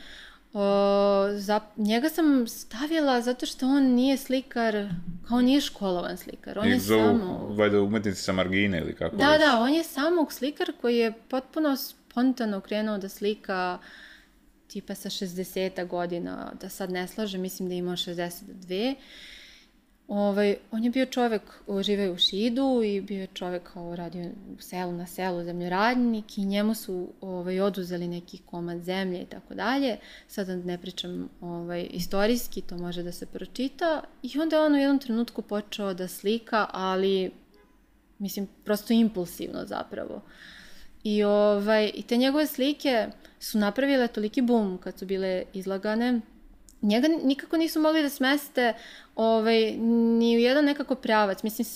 [0.54, 4.90] O, za, njega sam stavila zato što on nije slikar,
[5.28, 6.60] kao nije školovan slikar.
[6.60, 7.48] On Njih je zovu, samo...
[7.58, 9.40] valjda, umetnici sa margine ili kako Da, već.
[9.42, 11.78] da, on je samog slikar koji je potpuno
[12.20, 13.80] spontano krenuo da slika
[14.68, 18.96] tipa sa 60 godina, da sad ne slaže, mislim da je imao 62.
[20.08, 21.42] Ovaj, on je bio čovek,
[21.82, 26.46] živeo u Šidu i bio je čovek kao radio u selu na selu, zemljoradnik i
[26.46, 29.98] njemu su ovaj, oduzeli neki komad zemlje i tako dalje.
[30.28, 34.04] Sada ne pričam ovaj, istorijski, to može da se pročita.
[34.24, 37.32] I onda je on u jednom trenutku počeo da slika, ali
[38.20, 40.22] mislim, prosto impulsivno zapravo.
[41.10, 43.08] I, ovaj, I te njegove slike
[43.40, 46.22] su napravile toliki bum kad su bile izlagane.
[46.82, 48.74] Njega nikako nisu mogli da smeste
[49.16, 49.72] ovaj,
[50.20, 51.44] ni u jedan nekako pravac.
[51.44, 51.68] Mislim,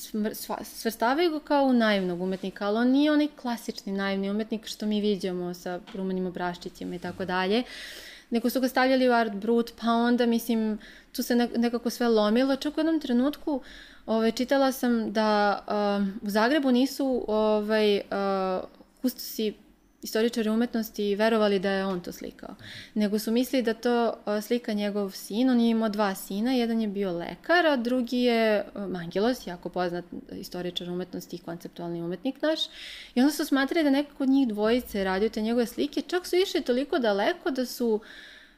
[0.64, 5.02] svrstavaju ga kao u naivnog umetnika, ali on nije onaj klasični naivni umetnik što mi
[5.02, 7.64] viđamo sa rumenim obraščićima i tako dalje
[8.34, 10.80] nego su ga stavljali u art brut, pa onda, mislim,
[11.12, 12.56] tu se nekako sve lomilo.
[12.56, 13.62] Čak u jednom trenutku
[14.06, 18.02] ovaj, čitala sam da um, u Zagrebu nisu ovaj,
[19.04, 19.54] kustosi
[20.02, 22.56] istoričari umetnosti verovali da je on to slikao.
[22.94, 26.88] Nego su mislili da to slika njegov sin, on je imao dva sina, jedan je
[26.88, 32.60] bio lekar, a drugi je Mangelos, jako poznat istoričar umetnosti i konceptualni umetnik naš.
[33.16, 36.36] I onda su smatrali da nekako od njih dvojice radio te njegove slike, čak su
[36.36, 38.02] išli toliko daleko da su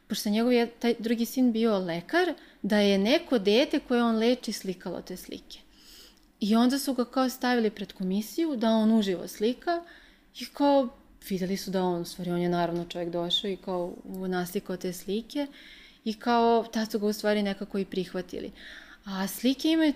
[0.08, 4.52] pošto njegov je, taj drugi sin bio lekar, da je neko dete koje on leči
[4.52, 5.60] slikalo te slike.
[6.40, 9.84] I onda su ga kao stavili pred komisiju da on uživo slika
[10.40, 10.88] i kao
[11.30, 13.94] videli su da on, u stvari on je naravno čovjek došao i kao
[14.28, 15.48] naslikao te slike
[16.04, 18.52] i kao tad su ga u stvari nekako i prihvatili.
[19.06, 19.94] A slike imaju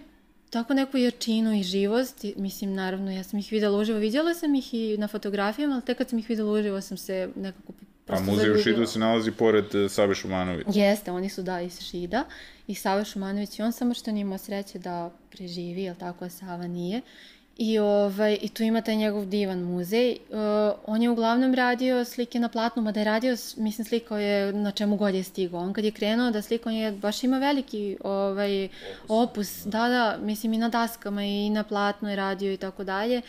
[0.49, 4.73] tako neku jačinu i živost, mislim, naravno, ja sam ih videla uživo, vidjela sam ih
[4.73, 7.73] i na fotografijama, ali tek kad sam ih videla uživo sam se nekako
[8.10, 10.67] A muzej u Šidu se nalazi pored uh, Save Šumanović.
[10.73, 12.25] Jeste, oni su da iz Šida
[12.67, 16.30] i Sava Šumanović i on samo što nije imao sreće da preživi, jel tako, a
[16.30, 17.02] Sava nije.
[17.62, 20.17] I, ovaj, I tu ima taj njegov divan muzej.
[20.30, 20.38] Uh,
[20.86, 24.95] on je uglavnom radio slike na platnu, mada je radio, mislim, slikao je na čemu
[24.95, 25.60] god je stigao.
[25.60, 28.67] On kad je krenuo da slika, on je baš ima veliki ovaj,
[29.08, 33.22] opus, da, da, mislim i na daskama i na platnu je radio i tako dalje.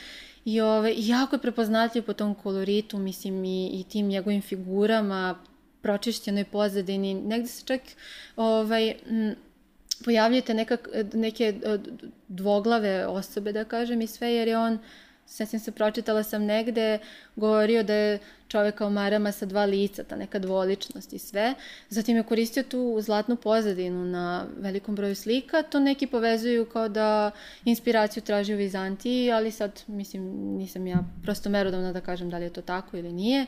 [0.45, 5.39] I ovaj, jako je prepoznatljiv po tom koloritu, mislim, i, i tim njegovim figurama,
[5.83, 7.15] pročišćenoj pozadini.
[7.15, 7.81] Negde se čak
[8.37, 9.35] ovaj, m,
[10.05, 11.55] pojavljujete nekak, neke
[12.29, 14.79] dvoglave osobe, da kažem, i sve, jer je on,
[15.27, 16.99] sećam se, pročitala sam negde,
[17.37, 21.55] govorio da je čovek kao marama sa dva lica, ta neka dvoličnost i sve.
[21.89, 27.31] Zatim je koristio tu zlatnu pozadinu na velikom broju slika, to neki povezuju kao da
[27.65, 30.23] inspiraciju traži u Vizantiji, ali sad, mislim,
[30.57, 33.47] nisam ja prosto merodavna da kažem da li je to tako ili nije.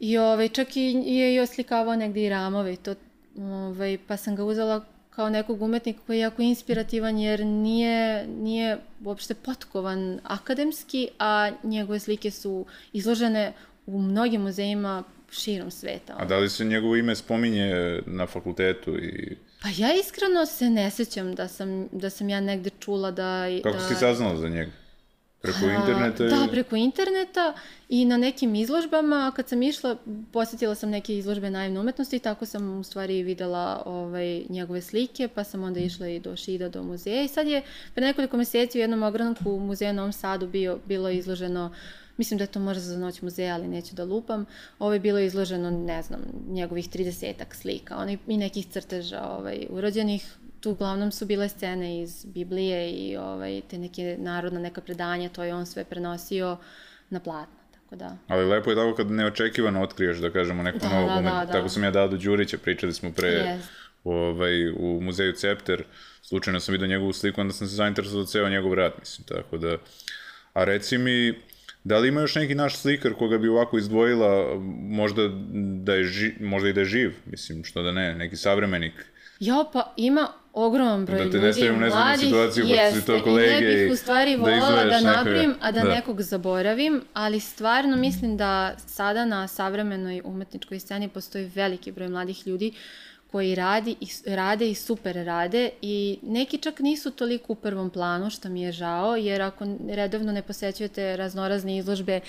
[0.00, 2.94] I ovaj, čak i je i oslikavao negde i ramove i to,
[3.38, 4.84] ovaj, pa sam ga uzela
[5.16, 11.98] kao nekog umetnika koji je jako inspirativan jer nije, nije uopšte potkovan akademski, a njegove
[11.98, 13.52] slike su izložene
[13.86, 16.14] u mnogim muzejima širom sveta.
[16.18, 19.36] A da li se njegovo ime spominje na fakultetu i...
[19.62, 23.44] Pa ja iskreno se ne sećam da sam, da sam ja negde čula da...
[23.62, 23.88] Kako da...
[23.88, 24.70] si saznala za njega?
[25.46, 26.24] Preko interneta?
[26.24, 26.48] Da, ili?
[26.50, 27.54] preko interneta
[27.88, 29.96] i na nekim izložbama, kad sam išla,
[30.32, 35.28] posetila sam neke izložbe naivne umetnosti i tako sam u stvari videla ovaj, njegove slike,
[35.28, 37.62] pa sam onda išla i do Šida, do muzeja i sad je
[37.94, 41.70] pre nekoliko meseci u jednom ogranku u muzeju u Novom Sadu bio, bilo izloženo
[42.16, 44.46] mislim da je to možda za noć muzeja, ali neću da lupam,
[44.78, 50.36] ovo je bilo izloženo, ne znam, njegovih 30-ak slika, on i nekih crteža ovaj, urođenih,
[50.66, 55.44] tu uglavnom su bile scene iz Biblije i ovaj, te neke narodna neka predanja, to
[55.44, 56.56] je on sve prenosio
[57.10, 57.56] na platno.
[57.74, 58.16] Tako da.
[58.28, 61.40] Ali lepo je tako kad neočekivano otkriješ, da kažemo, nekog Da, novog da, umetnika.
[61.40, 61.52] da, da.
[61.52, 63.60] Tako sam ja dao do Đurića, pričali smo pre Yes.
[64.04, 65.84] ovaj, u muzeju Cepter,
[66.22, 69.58] slučajno sam vidio njegovu sliku, onda sam se zainteresovao za ceo njegov rad, mislim, tako
[69.58, 69.76] da...
[70.52, 71.34] A reci mi,
[71.84, 75.22] da li ima još neki naš slikar koga bi ovako izdvojila, možda,
[75.84, 79.06] da je ži, možda i da je živ, mislim, što da ne, neki savremenik,
[79.40, 83.06] Jo, pa ima ogroman broj Da te ljudi, ne stavim u nezgodnu situaciju, pošto si
[83.06, 85.94] to kolege i ne bih u stvari da volala da, da napravim, a da, Da.
[85.94, 92.46] nekog zaboravim, ali stvarno mislim da sada na savremenoj umetničkoj sceni postoji veliki broj mladih
[92.46, 92.72] ljudi
[93.30, 98.30] koji radi i, rade i super rade i neki čak nisu toliko u prvom planu,
[98.30, 102.20] što mi je žao, jer ako redovno ne posećujete raznorazne izložbe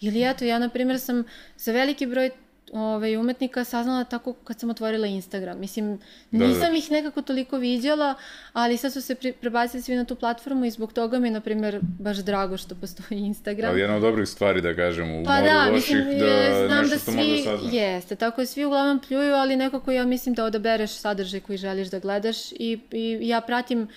[0.00, 1.24] ili eto, ja na primjer sam
[1.56, 2.30] za veliki broj
[2.72, 5.60] ovaj, umetnika saznala tako kad sam otvorila Instagram.
[5.60, 5.98] Mislim,
[6.30, 6.46] Da, da.
[6.46, 8.14] nisam ih nekako toliko viđala,
[8.52, 11.32] ali sad su se pri, prebacili svi na tu platformu i zbog toga mi je,
[11.32, 13.70] na primjer, baš drago što postoji Instagram.
[13.70, 16.66] Ali jedna od dobrih stvari, da kažem, u Pa moru da, loših, mislim, da je,
[16.66, 17.72] znam nešto da da svi, saznaš.
[17.72, 21.88] jeste, tako je, svi uglavnom pljuju, ali nekako ja mislim da odabereš sadržaj koji želiš
[21.88, 23.88] da gledaš i, i ja pratim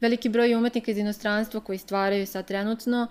[0.00, 3.06] veliki broj umetnika iz inostranstva koji stvaraju sad trenutno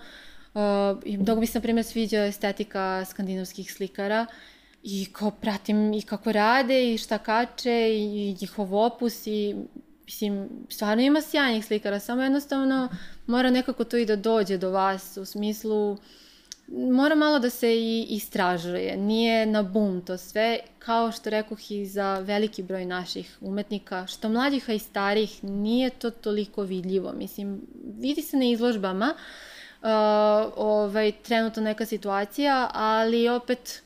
[0.54, 0.62] uh,
[1.06, 4.26] i mnogo mi se, na primjer, sviđa estetika skandinavskih slikara
[4.84, 9.56] i kao pratim i kako rade i šta kače i njihov opus i
[10.06, 12.90] Mislim, stvarno ima sjajnih slikara, samo jednostavno
[13.28, 15.98] mora nekako to i da dođe do vas u smislu
[16.68, 21.86] mora malo da se i istražuje, nije na bum to sve, kao što rekoh i
[21.86, 27.14] za veliki broj naših umetnika, što mlađih, a i starih, nije to toliko vidljivo.
[27.18, 27.62] Mislim,
[28.00, 29.14] vidi se na izložbama,
[29.82, 29.88] uh,
[30.56, 33.83] ovaj, trenutno neka situacija, ali opet,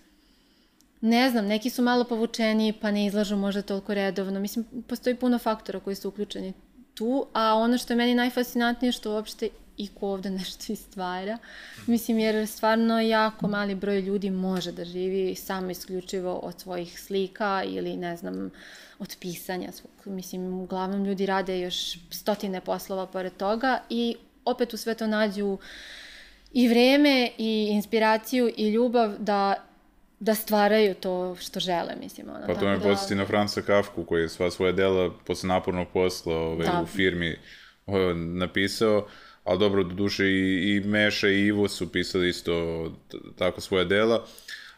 [1.02, 4.40] ne znam, neki su malo povučeni pa ne izlažu možda toliko redovno.
[4.40, 6.54] Mislim, postoji puno faktora koji su uključeni
[6.94, 11.38] tu, a ono što je meni najfascinantnije što uopšte i ko ovde nešto istvara.
[11.88, 17.64] Mislim, jer stvarno jako mali broj ljudi može da živi samo isključivo od svojih slika
[17.66, 18.52] ili, ne znam,
[19.00, 20.16] od pisanja svog.
[20.16, 25.58] Mislim, uglavnom ljudi rade još stotine poslova pored toga i opet u sve to nađu
[26.54, 29.67] i vreme i inspiraciju i ljubav da
[30.20, 32.30] da stvaraju to što žele, mislim.
[32.30, 35.48] Ono, Pa to me tako podsjeti na Franca Kafku koji je sva svoja dela posle
[35.48, 36.82] napornog posla ovaj, Da.
[36.84, 37.38] u firmi
[37.86, 39.08] o, napisao,
[39.44, 42.54] ali dobro, do duše i, i Meša i Ivo su pisali isto
[43.38, 44.26] tako svoja dela,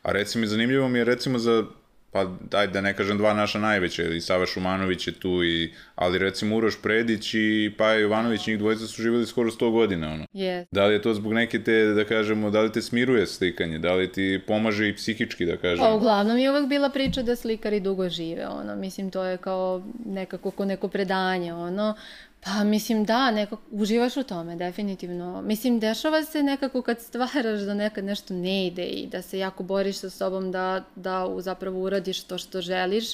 [0.02, 1.66] a recimo zanimljivo mi je recimo za
[2.12, 6.18] pa daj da ne kažem dva naša najveća, i Sava Šumanović je tu, i, ali
[6.18, 10.26] recimo Uroš Predić i Paja Jovanović, njih dvojica su živjeli skoro 100 godina, ono.
[10.34, 13.80] Je, Da li je to zbog neke te, da kažemo, da li te smiruje slikanje,
[13.80, 15.86] da li ti pomaže i psihički, da kažem?
[15.86, 19.84] Pa uglavnom je uvek bila priča da slikari dugo žive, ono, mislim, to je kao
[20.06, 21.96] nekako ko neko predanje, ono,
[22.44, 25.42] pa mislim da, nekako uživaš u tome, definitivno.
[25.42, 29.64] Mislim, dešava se nekako kad stvaraš da nekad nešto ne ide i da se jako
[29.64, 33.06] boriš sa sobom da, da zapravo uradiš to što želiš.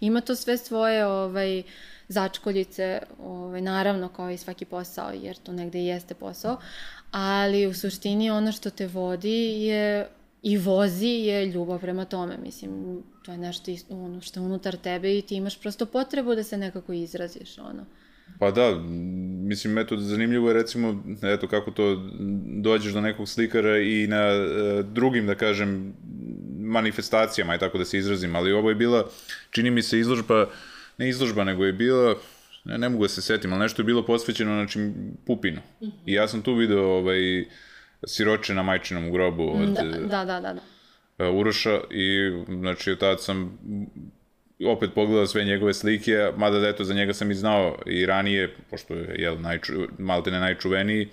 [0.00, 1.62] Ima to sve svoje, ovaj,
[2.08, 6.56] začkoljice, ovaj, naravno kao i svaki posao, jer to negde jeste posao,
[7.10, 10.08] ali u suštini ono što te vodi je
[10.42, 15.18] i vozi je ljubav prema tome, mislim, to je nešto ono što je unutar tebe
[15.18, 17.84] i ti imaš prosto potrebu da se nekako izraziš, ono.
[18.38, 18.80] Pa da,
[19.48, 22.10] mislim, eto, zanimljivo je recimo, eto, kako to
[22.46, 25.94] dođeš do nekog slikara i na e, drugim, da kažem,
[26.60, 29.04] manifestacijama, i tako da se izrazim, ali ovo je bila,
[29.50, 30.46] čini mi se, izložba,
[30.98, 32.14] ne izložba, nego je bila,
[32.64, 34.90] ne, ne mogu da se setim, ali nešto je bilo posvećeno, znači,
[35.26, 35.60] Pupinu.
[36.06, 37.44] I ja sam tu video, ovaj,
[38.06, 40.54] siroče na majčinom grobu od Da, da, da, da.
[41.18, 41.30] da.
[41.30, 43.58] Uroša i znači od tada sam
[44.66, 48.54] opet pogledao sve njegove slike, mada da eto za njega sam i znao i ranije,
[48.70, 51.08] pošto je jel, najču, malte ne najčuveniji,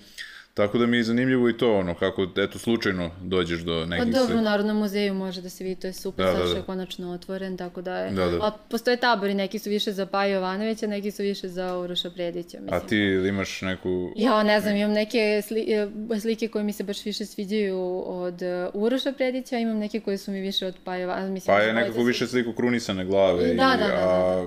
[0.56, 4.14] tako da mi je zanimljivo i to, ono, kako, eto, slučajno dođeš do Pa nekih
[4.14, 4.40] dobro, u.
[4.40, 6.56] Narodnom muzeju može da se vidi, to je super, Da, da, da, da.
[6.56, 8.10] je konačno otvoren, tako da je...
[8.10, 8.36] Da, da.
[8.36, 12.58] A postoje tabori, neki su više za Paju Jovanovića, neki su više za Uroša Predića,
[12.60, 12.74] mislim.
[12.74, 12.96] A ti
[13.28, 14.12] imaš neku...
[14.16, 15.88] Ja ne znam, imam neke sli, e,
[16.20, 20.30] slike koje mi se baš više sviđaju od e, Uroša Predića, imam neke koje su
[20.30, 21.56] mi više od Pajova, mislim...
[21.56, 24.46] Pa da je nekako više sliku krunisane glave, Da, i, da, da, da, a,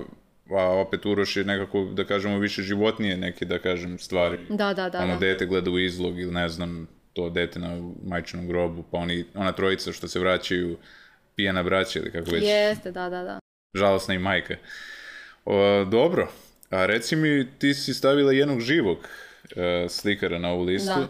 [0.50, 4.38] a opet Uroš je nekako, da kažemo, više životnije neke, da kažem, stvari.
[4.48, 4.98] Da, da, da.
[4.98, 5.18] ono da.
[5.18, 9.52] dete gleda u izlog ili ne znam, to dete na majčinom grobu, pa oni, ona
[9.52, 10.78] trojica što se vraćaju,
[11.36, 13.38] pijana braća ili kako već, Jeste, da, da, da.
[13.74, 14.56] žalosna i majka.
[15.44, 16.32] O, dobro,
[16.70, 18.98] a reci mi, ti si stavila jednog živog
[19.56, 21.08] e, slikara na ovu listu, Da.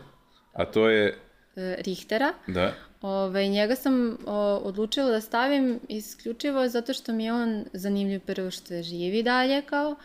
[0.52, 1.18] a to je,
[1.56, 2.32] E, Richtera.
[2.46, 8.20] da, Ove, njega sam o, odlučila da stavim isključivo zato što mi je on zanimljiv
[8.20, 9.96] prvo što je živi dalje kao,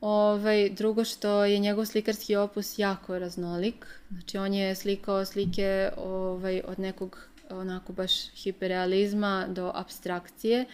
[0.00, 3.86] Ove, drugo što je njegov slikarski opus jako raznolik.
[4.10, 7.18] Znači on je slikao slike ovaj, od nekog
[7.50, 10.64] onako baš hiperrealizma do abstrakcije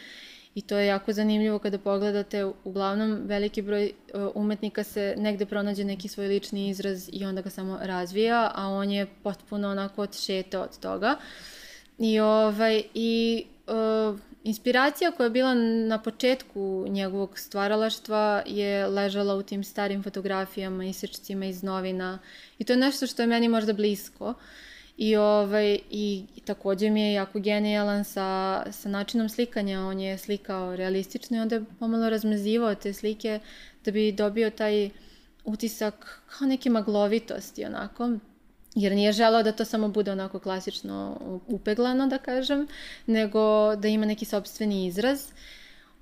[0.54, 3.92] i to je jako zanimljivo kada pogledate, uglavnom veliki broj
[4.34, 8.90] umetnika se negde pronađe neki svoj lični izraz i onda ga samo razvija, a on
[8.90, 11.16] je potpuno onako odšeta od toga.
[12.00, 15.54] I, ovaj, i uh, inspiracija koja je bila
[15.88, 22.18] na početku njegovog stvaralaštva je ležala u tim starim fotografijama, isečcima iz novina
[22.58, 24.34] i to je nešto što je meni možda blisko.
[24.96, 29.80] I, ovaj, i takođe mi je jako genijalan sa, sa načinom slikanja.
[29.80, 33.40] On je slikao realistično i onda je pomalo razmazivao te slike
[33.84, 34.90] da bi dobio taj
[35.44, 38.10] utisak kao neke maglovitosti onako.
[38.74, 42.68] Jer nije želao da to samo bude onako klasično upeglano, da kažem,
[43.06, 45.26] nego da ima neki sobstveni izraz.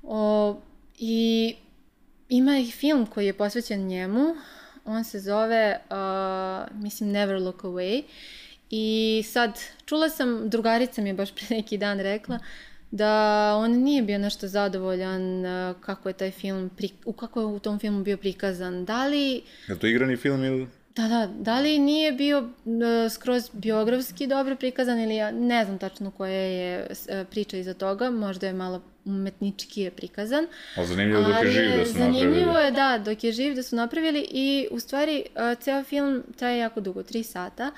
[0.03, 0.57] O,
[0.99, 1.55] I
[2.29, 4.35] ima i film koji je posvećen njemu,
[4.85, 8.03] on se zove, uh, mislim, Never Look Away.
[8.71, 12.39] I sad, čula sam, drugarica mi je baš pre neki dan rekla,
[12.91, 15.45] da on nije bio nešto zadovoljan
[15.81, 18.85] kako je taj film, pri, u kako je u tom filmu bio prikazan.
[18.85, 19.43] Da li...
[19.69, 20.69] Je to igrani film ili...
[20.99, 22.49] Da, da, da li nije bio uh,
[23.11, 28.11] skroz biografski dobro prikazan ili ja ne znam tačno koja je uh, priča iza toga,
[28.11, 30.47] možda je malo umetnički je prikazan.
[30.77, 32.33] A zanimljivo dok je živ da su zanimljivo napravili.
[32.33, 36.23] Zanimljivo je, da, dok je živ da su napravili i u stvari uh, ceo film
[36.37, 37.71] traje jako dugo, tri sata,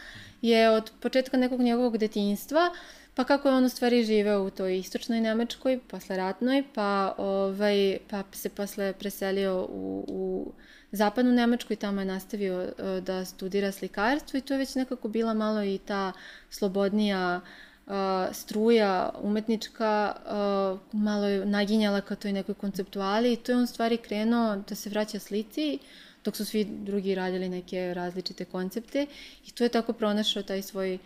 [0.43, 2.71] je od početka nekog njegovog detinjstva,
[3.15, 7.99] pa kako je on u stvari živeo u toj istočnoj Nemačkoj, posle ratnoj, pa, ovaj,
[8.11, 10.53] pa se posle preselio u, u
[10.93, 15.09] zapadnu Nemačku i tamo je nastavio uh, da studira slikarstvo i to je već nekako
[15.09, 16.13] bila malo i ta
[16.51, 17.41] slobodnija
[17.87, 17.93] uh,
[18.33, 23.97] struja umetnička uh, malo je naginjala ka toj nekoj konceptuali i to je on stvari
[23.97, 25.79] krenuo da se vraća slici
[26.25, 29.07] dok su svi drugi radili neke različite koncepte
[29.47, 30.99] i to je tako pronašao taj svoj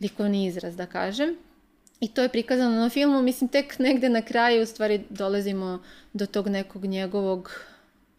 [0.00, 1.36] likovni izraz, da kažem.
[2.00, 6.26] I to je prikazano na filmu, mislim tek negde na kraju u stvari dolazimo do
[6.26, 7.52] tog nekog njegovog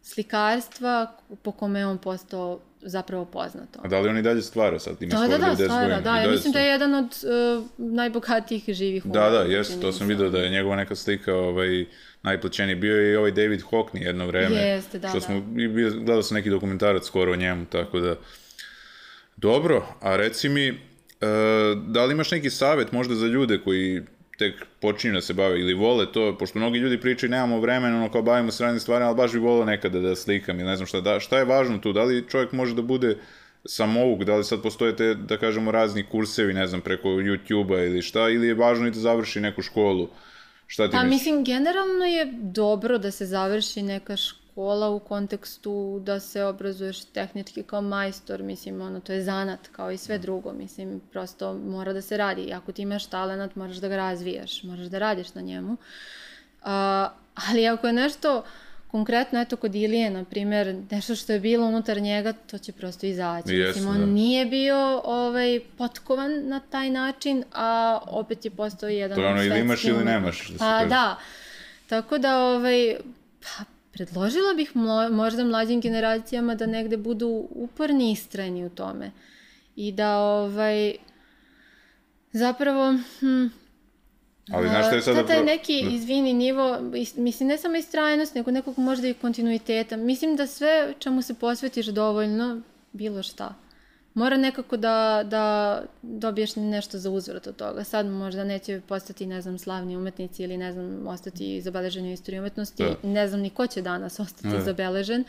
[0.01, 3.79] slikarstva po kome je on postao zapravo poznato.
[3.83, 5.01] A da li on i dalje stvara sad?
[5.01, 9.05] Ima da, da, da, stvara, da, ja mislim da je jedan od uh, najbogatijih živih
[9.05, 11.85] Da, da, jeste, to sam vidio da je njegova neka slika ovaj,
[12.23, 12.75] najplaćeniji.
[12.75, 14.55] Bio je i ovaj David Hockney jedno vreme.
[14.55, 15.25] Jeste, da, što da.
[15.25, 18.15] smo, i bio, gledao sam neki dokumentarac skoro o njemu, tako da...
[19.37, 20.77] Dobro, a reci mi, uh,
[21.87, 24.01] da li imaš neki savet možda za ljude koji
[24.41, 28.11] tek počinju da se bave ili vole to, pošto mnogi ljudi pričaju nemamo vremena, ono
[28.11, 30.87] kao bavimo se raznim stvarima, ali baš bi volao nekada da slikam ili ne znam
[30.87, 33.17] šta, da, šta je važno tu, da li čovjek može da bude
[33.65, 38.01] samouk, da li sad postoje te, da kažemo, razni kursevi, ne znam, preko YouTube-a ili
[38.01, 40.09] šta, ili je važno i da završi neku školu?
[40.67, 41.19] Šta ti Pa misliš?
[41.19, 47.63] mislim, generalno je dobro da se završi neka škola u kontekstu da se obrazuješ tehnički
[47.63, 52.01] kao majstor, mislim, ono, to je zanat kao i sve drugo, mislim, prosto mora da
[52.01, 52.41] se radi.
[52.41, 55.77] I ako ti imaš talent, moraš da ga razvijaš, moraš da radiš na njemu.
[56.63, 58.43] A, ali ako je nešto
[58.91, 63.05] konkretno, eto, kod Ilije, na primjer, nešto što je bilo unutar njega, to će prosto
[63.05, 63.55] izaći.
[63.55, 64.05] Jeste, mislim, on da.
[64.05, 69.43] nije bio ovaj, potkovan na taj način, a opet je postao jedan To je ono,
[69.43, 70.89] ili imaš ili nemaš, da Pa kaže.
[70.89, 71.17] da,
[71.87, 72.95] tako da, ovaj,
[73.41, 79.11] pa, predložila bih mlo, možda mlađim generacijama da negde budu uporni i istrajni u tome.
[79.75, 80.95] I da, ovaj,
[82.31, 83.47] zapravo, hm,
[84.51, 85.17] Ali znaš šta je sada...
[85.17, 85.89] Sad taj pro- neki, da.
[85.95, 89.97] izvini, nivo, is- mislim, ne samo istrajnost, nego nekog možda i kontinuiteta.
[89.97, 92.61] Mislim da sve čemu se posvetiš dovoljno,
[92.93, 93.55] bilo šta,
[94.13, 97.83] mora nekako da, da dobiješ nešto za uzvrat od toga.
[97.83, 102.39] Sad možda neće postati, ne znam, slavni umetnici ili, ne znam, ostati zabeleženi u istoriji
[102.39, 102.83] umetnosti.
[102.83, 103.09] Da.
[103.09, 104.61] Ne znam ni ko će danas ostati Da.
[104.61, 105.23] zabeležen,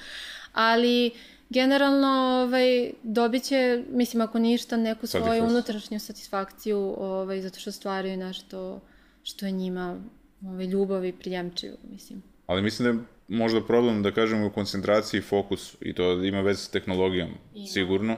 [0.53, 1.11] ali
[1.51, 2.09] generalno
[2.43, 5.47] ovaj, dobit će, mislim, ako ništa, neku svoju Satisfakciju.
[5.49, 8.81] unutrašnju satisfakciju, ovaj, zato što stvaraju nešto
[9.23, 9.97] što je njima
[10.45, 12.23] ovaj, ljubav i prijemčivo, mislim.
[12.47, 16.41] Ali mislim da je možda problem, da kažemo, u koncentraciji i fokus, i to ima
[16.41, 17.31] veze s tehnologijom,
[17.73, 18.17] sigurno.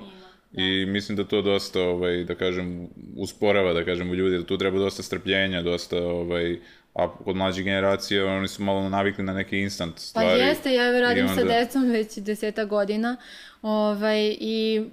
[0.56, 4.58] I mislim da to dosta, ovaj, da kažem, usporava, da kažem, u ljudi, da tu
[4.58, 6.58] treba dosta strpljenja, dosta, ovaj,
[6.94, 10.40] a kod mlađe generacije oni su malo navikli na neke instant Pa stvari.
[10.40, 13.16] jeste, ja radim i sa decom već deseta godina
[13.62, 14.84] ovaj, i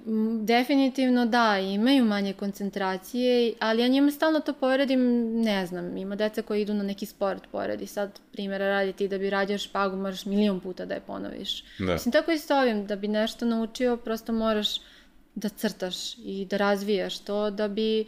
[0.42, 5.00] definitivno da, imaju manje koncentracije, ali ja njima stalno to poredim,
[5.42, 9.18] ne znam, ima deca koji idu na neki sport poredi, sad primjera radi ti da
[9.18, 11.64] bi radio špagu, moraš milion puta da je ponoviš.
[11.78, 11.92] Da.
[11.92, 14.68] Mislim, tako i s ovim, da bi nešto naučio, prosto moraš
[15.34, 18.04] da crtaš i da razvijaš to da bi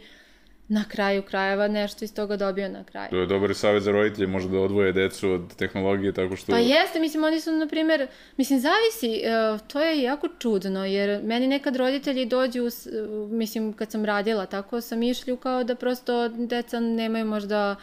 [0.67, 3.09] na kraju krajeva nešto iz toga dobio na kraju.
[3.09, 6.51] To je dobar savjet za roditelje, možda da odvoje decu od tehnologije, tako što...
[6.51, 8.07] Pa jeste, mislim, oni su, na primjer,
[8.37, 9.29] mislim, zavisi, e,
[9.67, 12.87] to je jako čudno, jer meni nekad roditelji dođu, s-
[13.29, 17.75] mislim, kad sam radila, tako sam išlju kao da prosto deca nemaju možda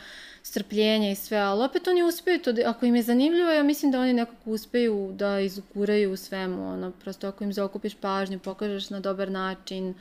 [0.42, 3.90] strpljenja i sve, ali opet oni uspeju to, da- ako im je zanimljivo, ja mislim
[3.92, 8.90] da oni nekako uspeju da izguraju u svemu, ono, prosto ako im zaokupiš pažnju, pokažeš
[8.90, 9.94] na dobar način,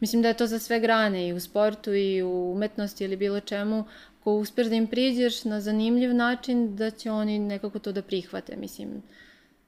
[0.00, 3.40] mislim da je to za sve grane, i u sportu, i u umetnosti ili bilo
[3.40, 3.84] čemu,
[4.20, 8.56] ako uspeš da im priđeš na zanimljiv način, da će oni nekako to da prihvate,
[8.56, 9.02] mislim.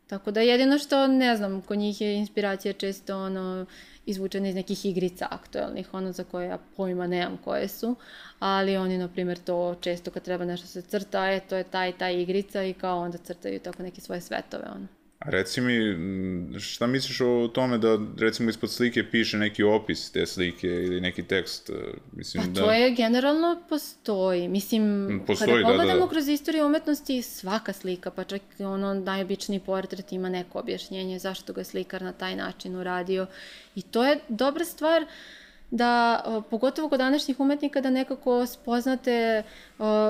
[0.07, 3.67] Tako da jedino što, ne znam, kod njih je inspiracija često ono,
[4.11, 7.97] izvučena iz nekih igrica aktuelnih, ono za koje ja pojma nemam koje su,
[8.39, 11.93] ali oni, na primjer, to često kad treba nešto se crta, e, to je taj,
[11.93, 15.00] taj igrica i kao onda crtaju tako neke svoje svetove, ono.
[15.21, 20.27] A reci mi, šta misliš o tome da recimo ispod slike piše neki opis te
[20.27, 21.71] slike ili neki tekst?
[22.13, 22.61] Mislim, pa da...
[22.61, 24.49] to je generalno postoji.
[24.49, 26.11] Mislim, postoji, kada pogledamo da, da.
[26.11, 31.61] kroz istoriju umetnosti, svaka slika, pa čak ono najobičniji portret ima neko objašnjenje zašto ga
[31.61, 33.27] je slikar na taj način uradio.
[33.75, 35.07] I to je dobra stvar
[35.71, 39.43] da, pogotovo kod današnjih umetnika, da nekako spoznate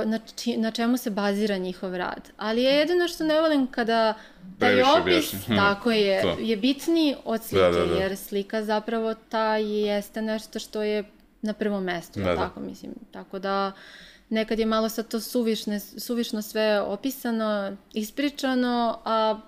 [0.05, 2.31] na, či, na čemu se bazira njihov rad.
[2.37, 4.15] Ali je jedino što ne volim kada
[4.59, 5.33] taj opis,
[5.63, 6.37] tako je, to.
[6.41, 7.95] je bitniji od slike, da, da, da.
[7.95, 11.05] jer slika zapravo ta jeste nešto što je
[11.43, 12.37] na prvom mestu, da, da.
[12.37, 12.93] tako mislim.
[13.13, 13.73] Tako da
[14.29, 19.41] nekad je malo sad to suvišne, suvišno sve opisano, ispričano, a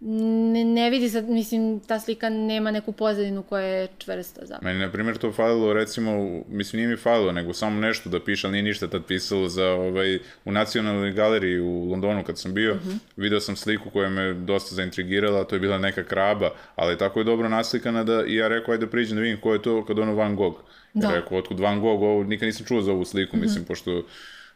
[0.00, 4.64] ne, ne vidi sad, mislim, ta slika nema neku pozadinu koja je čvrsta zapravo.
[4.64, 8.46] Meni, na primjer, to falilo, recimo, mislim, nije mi falilo, nego samo nešto da piše,
[8.46, 12.72] ali nije ništa tad pisalo za, ovaj, u nacionalnoj galeriji u Londonu kad sam bio,
[12.72, 12.90] uh mhm.
[12.90, 12.98] -huh.
[13.16, 17.24] video sam sliku koja me dosta zaintrigirala, to je bila neka kraba, ali tako je
[17.24, 20.14] dobro naslikana da, i ja rekao, ajde priđem da vidim ko je to kad ono
[20.14, 20.60] Van Gogh.
[20.94, 21.08] Da.
[21.08, 23.40] Ja rekao, otkud Van Gogh, ovo, nikad nisam čuo za ovu sliku, uh mhm.
[23.40, 23.48] -huh.
[23.48, 24.02] mislim, pošto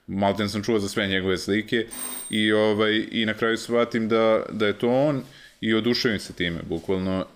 [0.06, 1.86] Malten sam čuo za sve njegove slike
[2.30, 5.22] i, ovaj, i na kraju shvatim da, da je to on
[5.60, 7.26] i oduševim se time, bukvalno.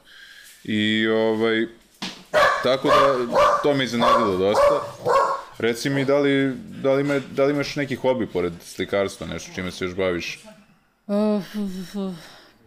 [0.64, 1.66] I ovaj,
[2.62, 4.80] tako da to me iznenadilo dosta.
[5.58, 9.52] Reci mi, da li, da li, ima, da li imaš neki hobi pored slikarstva, nešto
[9.54, 10.44] čime se još baviš?
[11.06, 11.42] Uh,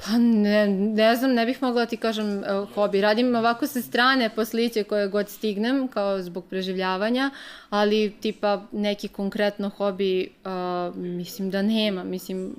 [0.06, 3.02] Pa ne, ne znam, ne bih mogla da ti kažem uh, hobi.
[3.02, 7.32] Radim ovako sa strane posliće koje god stignem, kao zbog preživljavanja,
[7.70, 12.56] ali tipa neki konkretno hobi, uh, mislim da nema, mislim,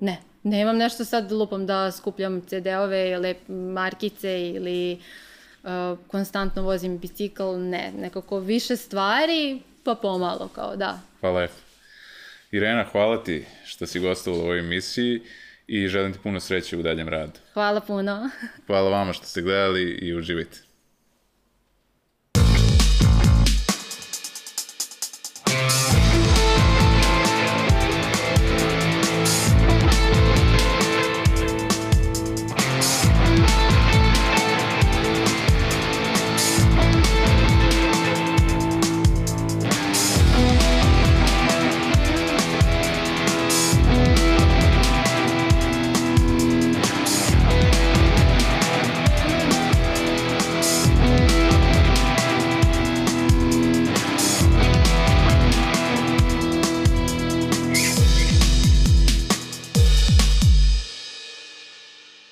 [0.00, 0.16] ne.
[0.42, 4.98] Nemam nešto sad lupam da skupljam CD-ove ili markice ili
[5.62, 11.00] uh, konstantno vozim bicikl, ne, nekako više stvari, pa pomalo kao da.
[11.20, 11.54] Pa lepo.
[12.50, 15.22] Irena, hvala ti što si gostala u ovoj emisiji
[15.68, 17.40] i želim ti puno sreće u daljem radu.
[17.52, 18.30] Hvala puno.
[18.66, 20.67] Hvala vama što ste gledali i uživajte.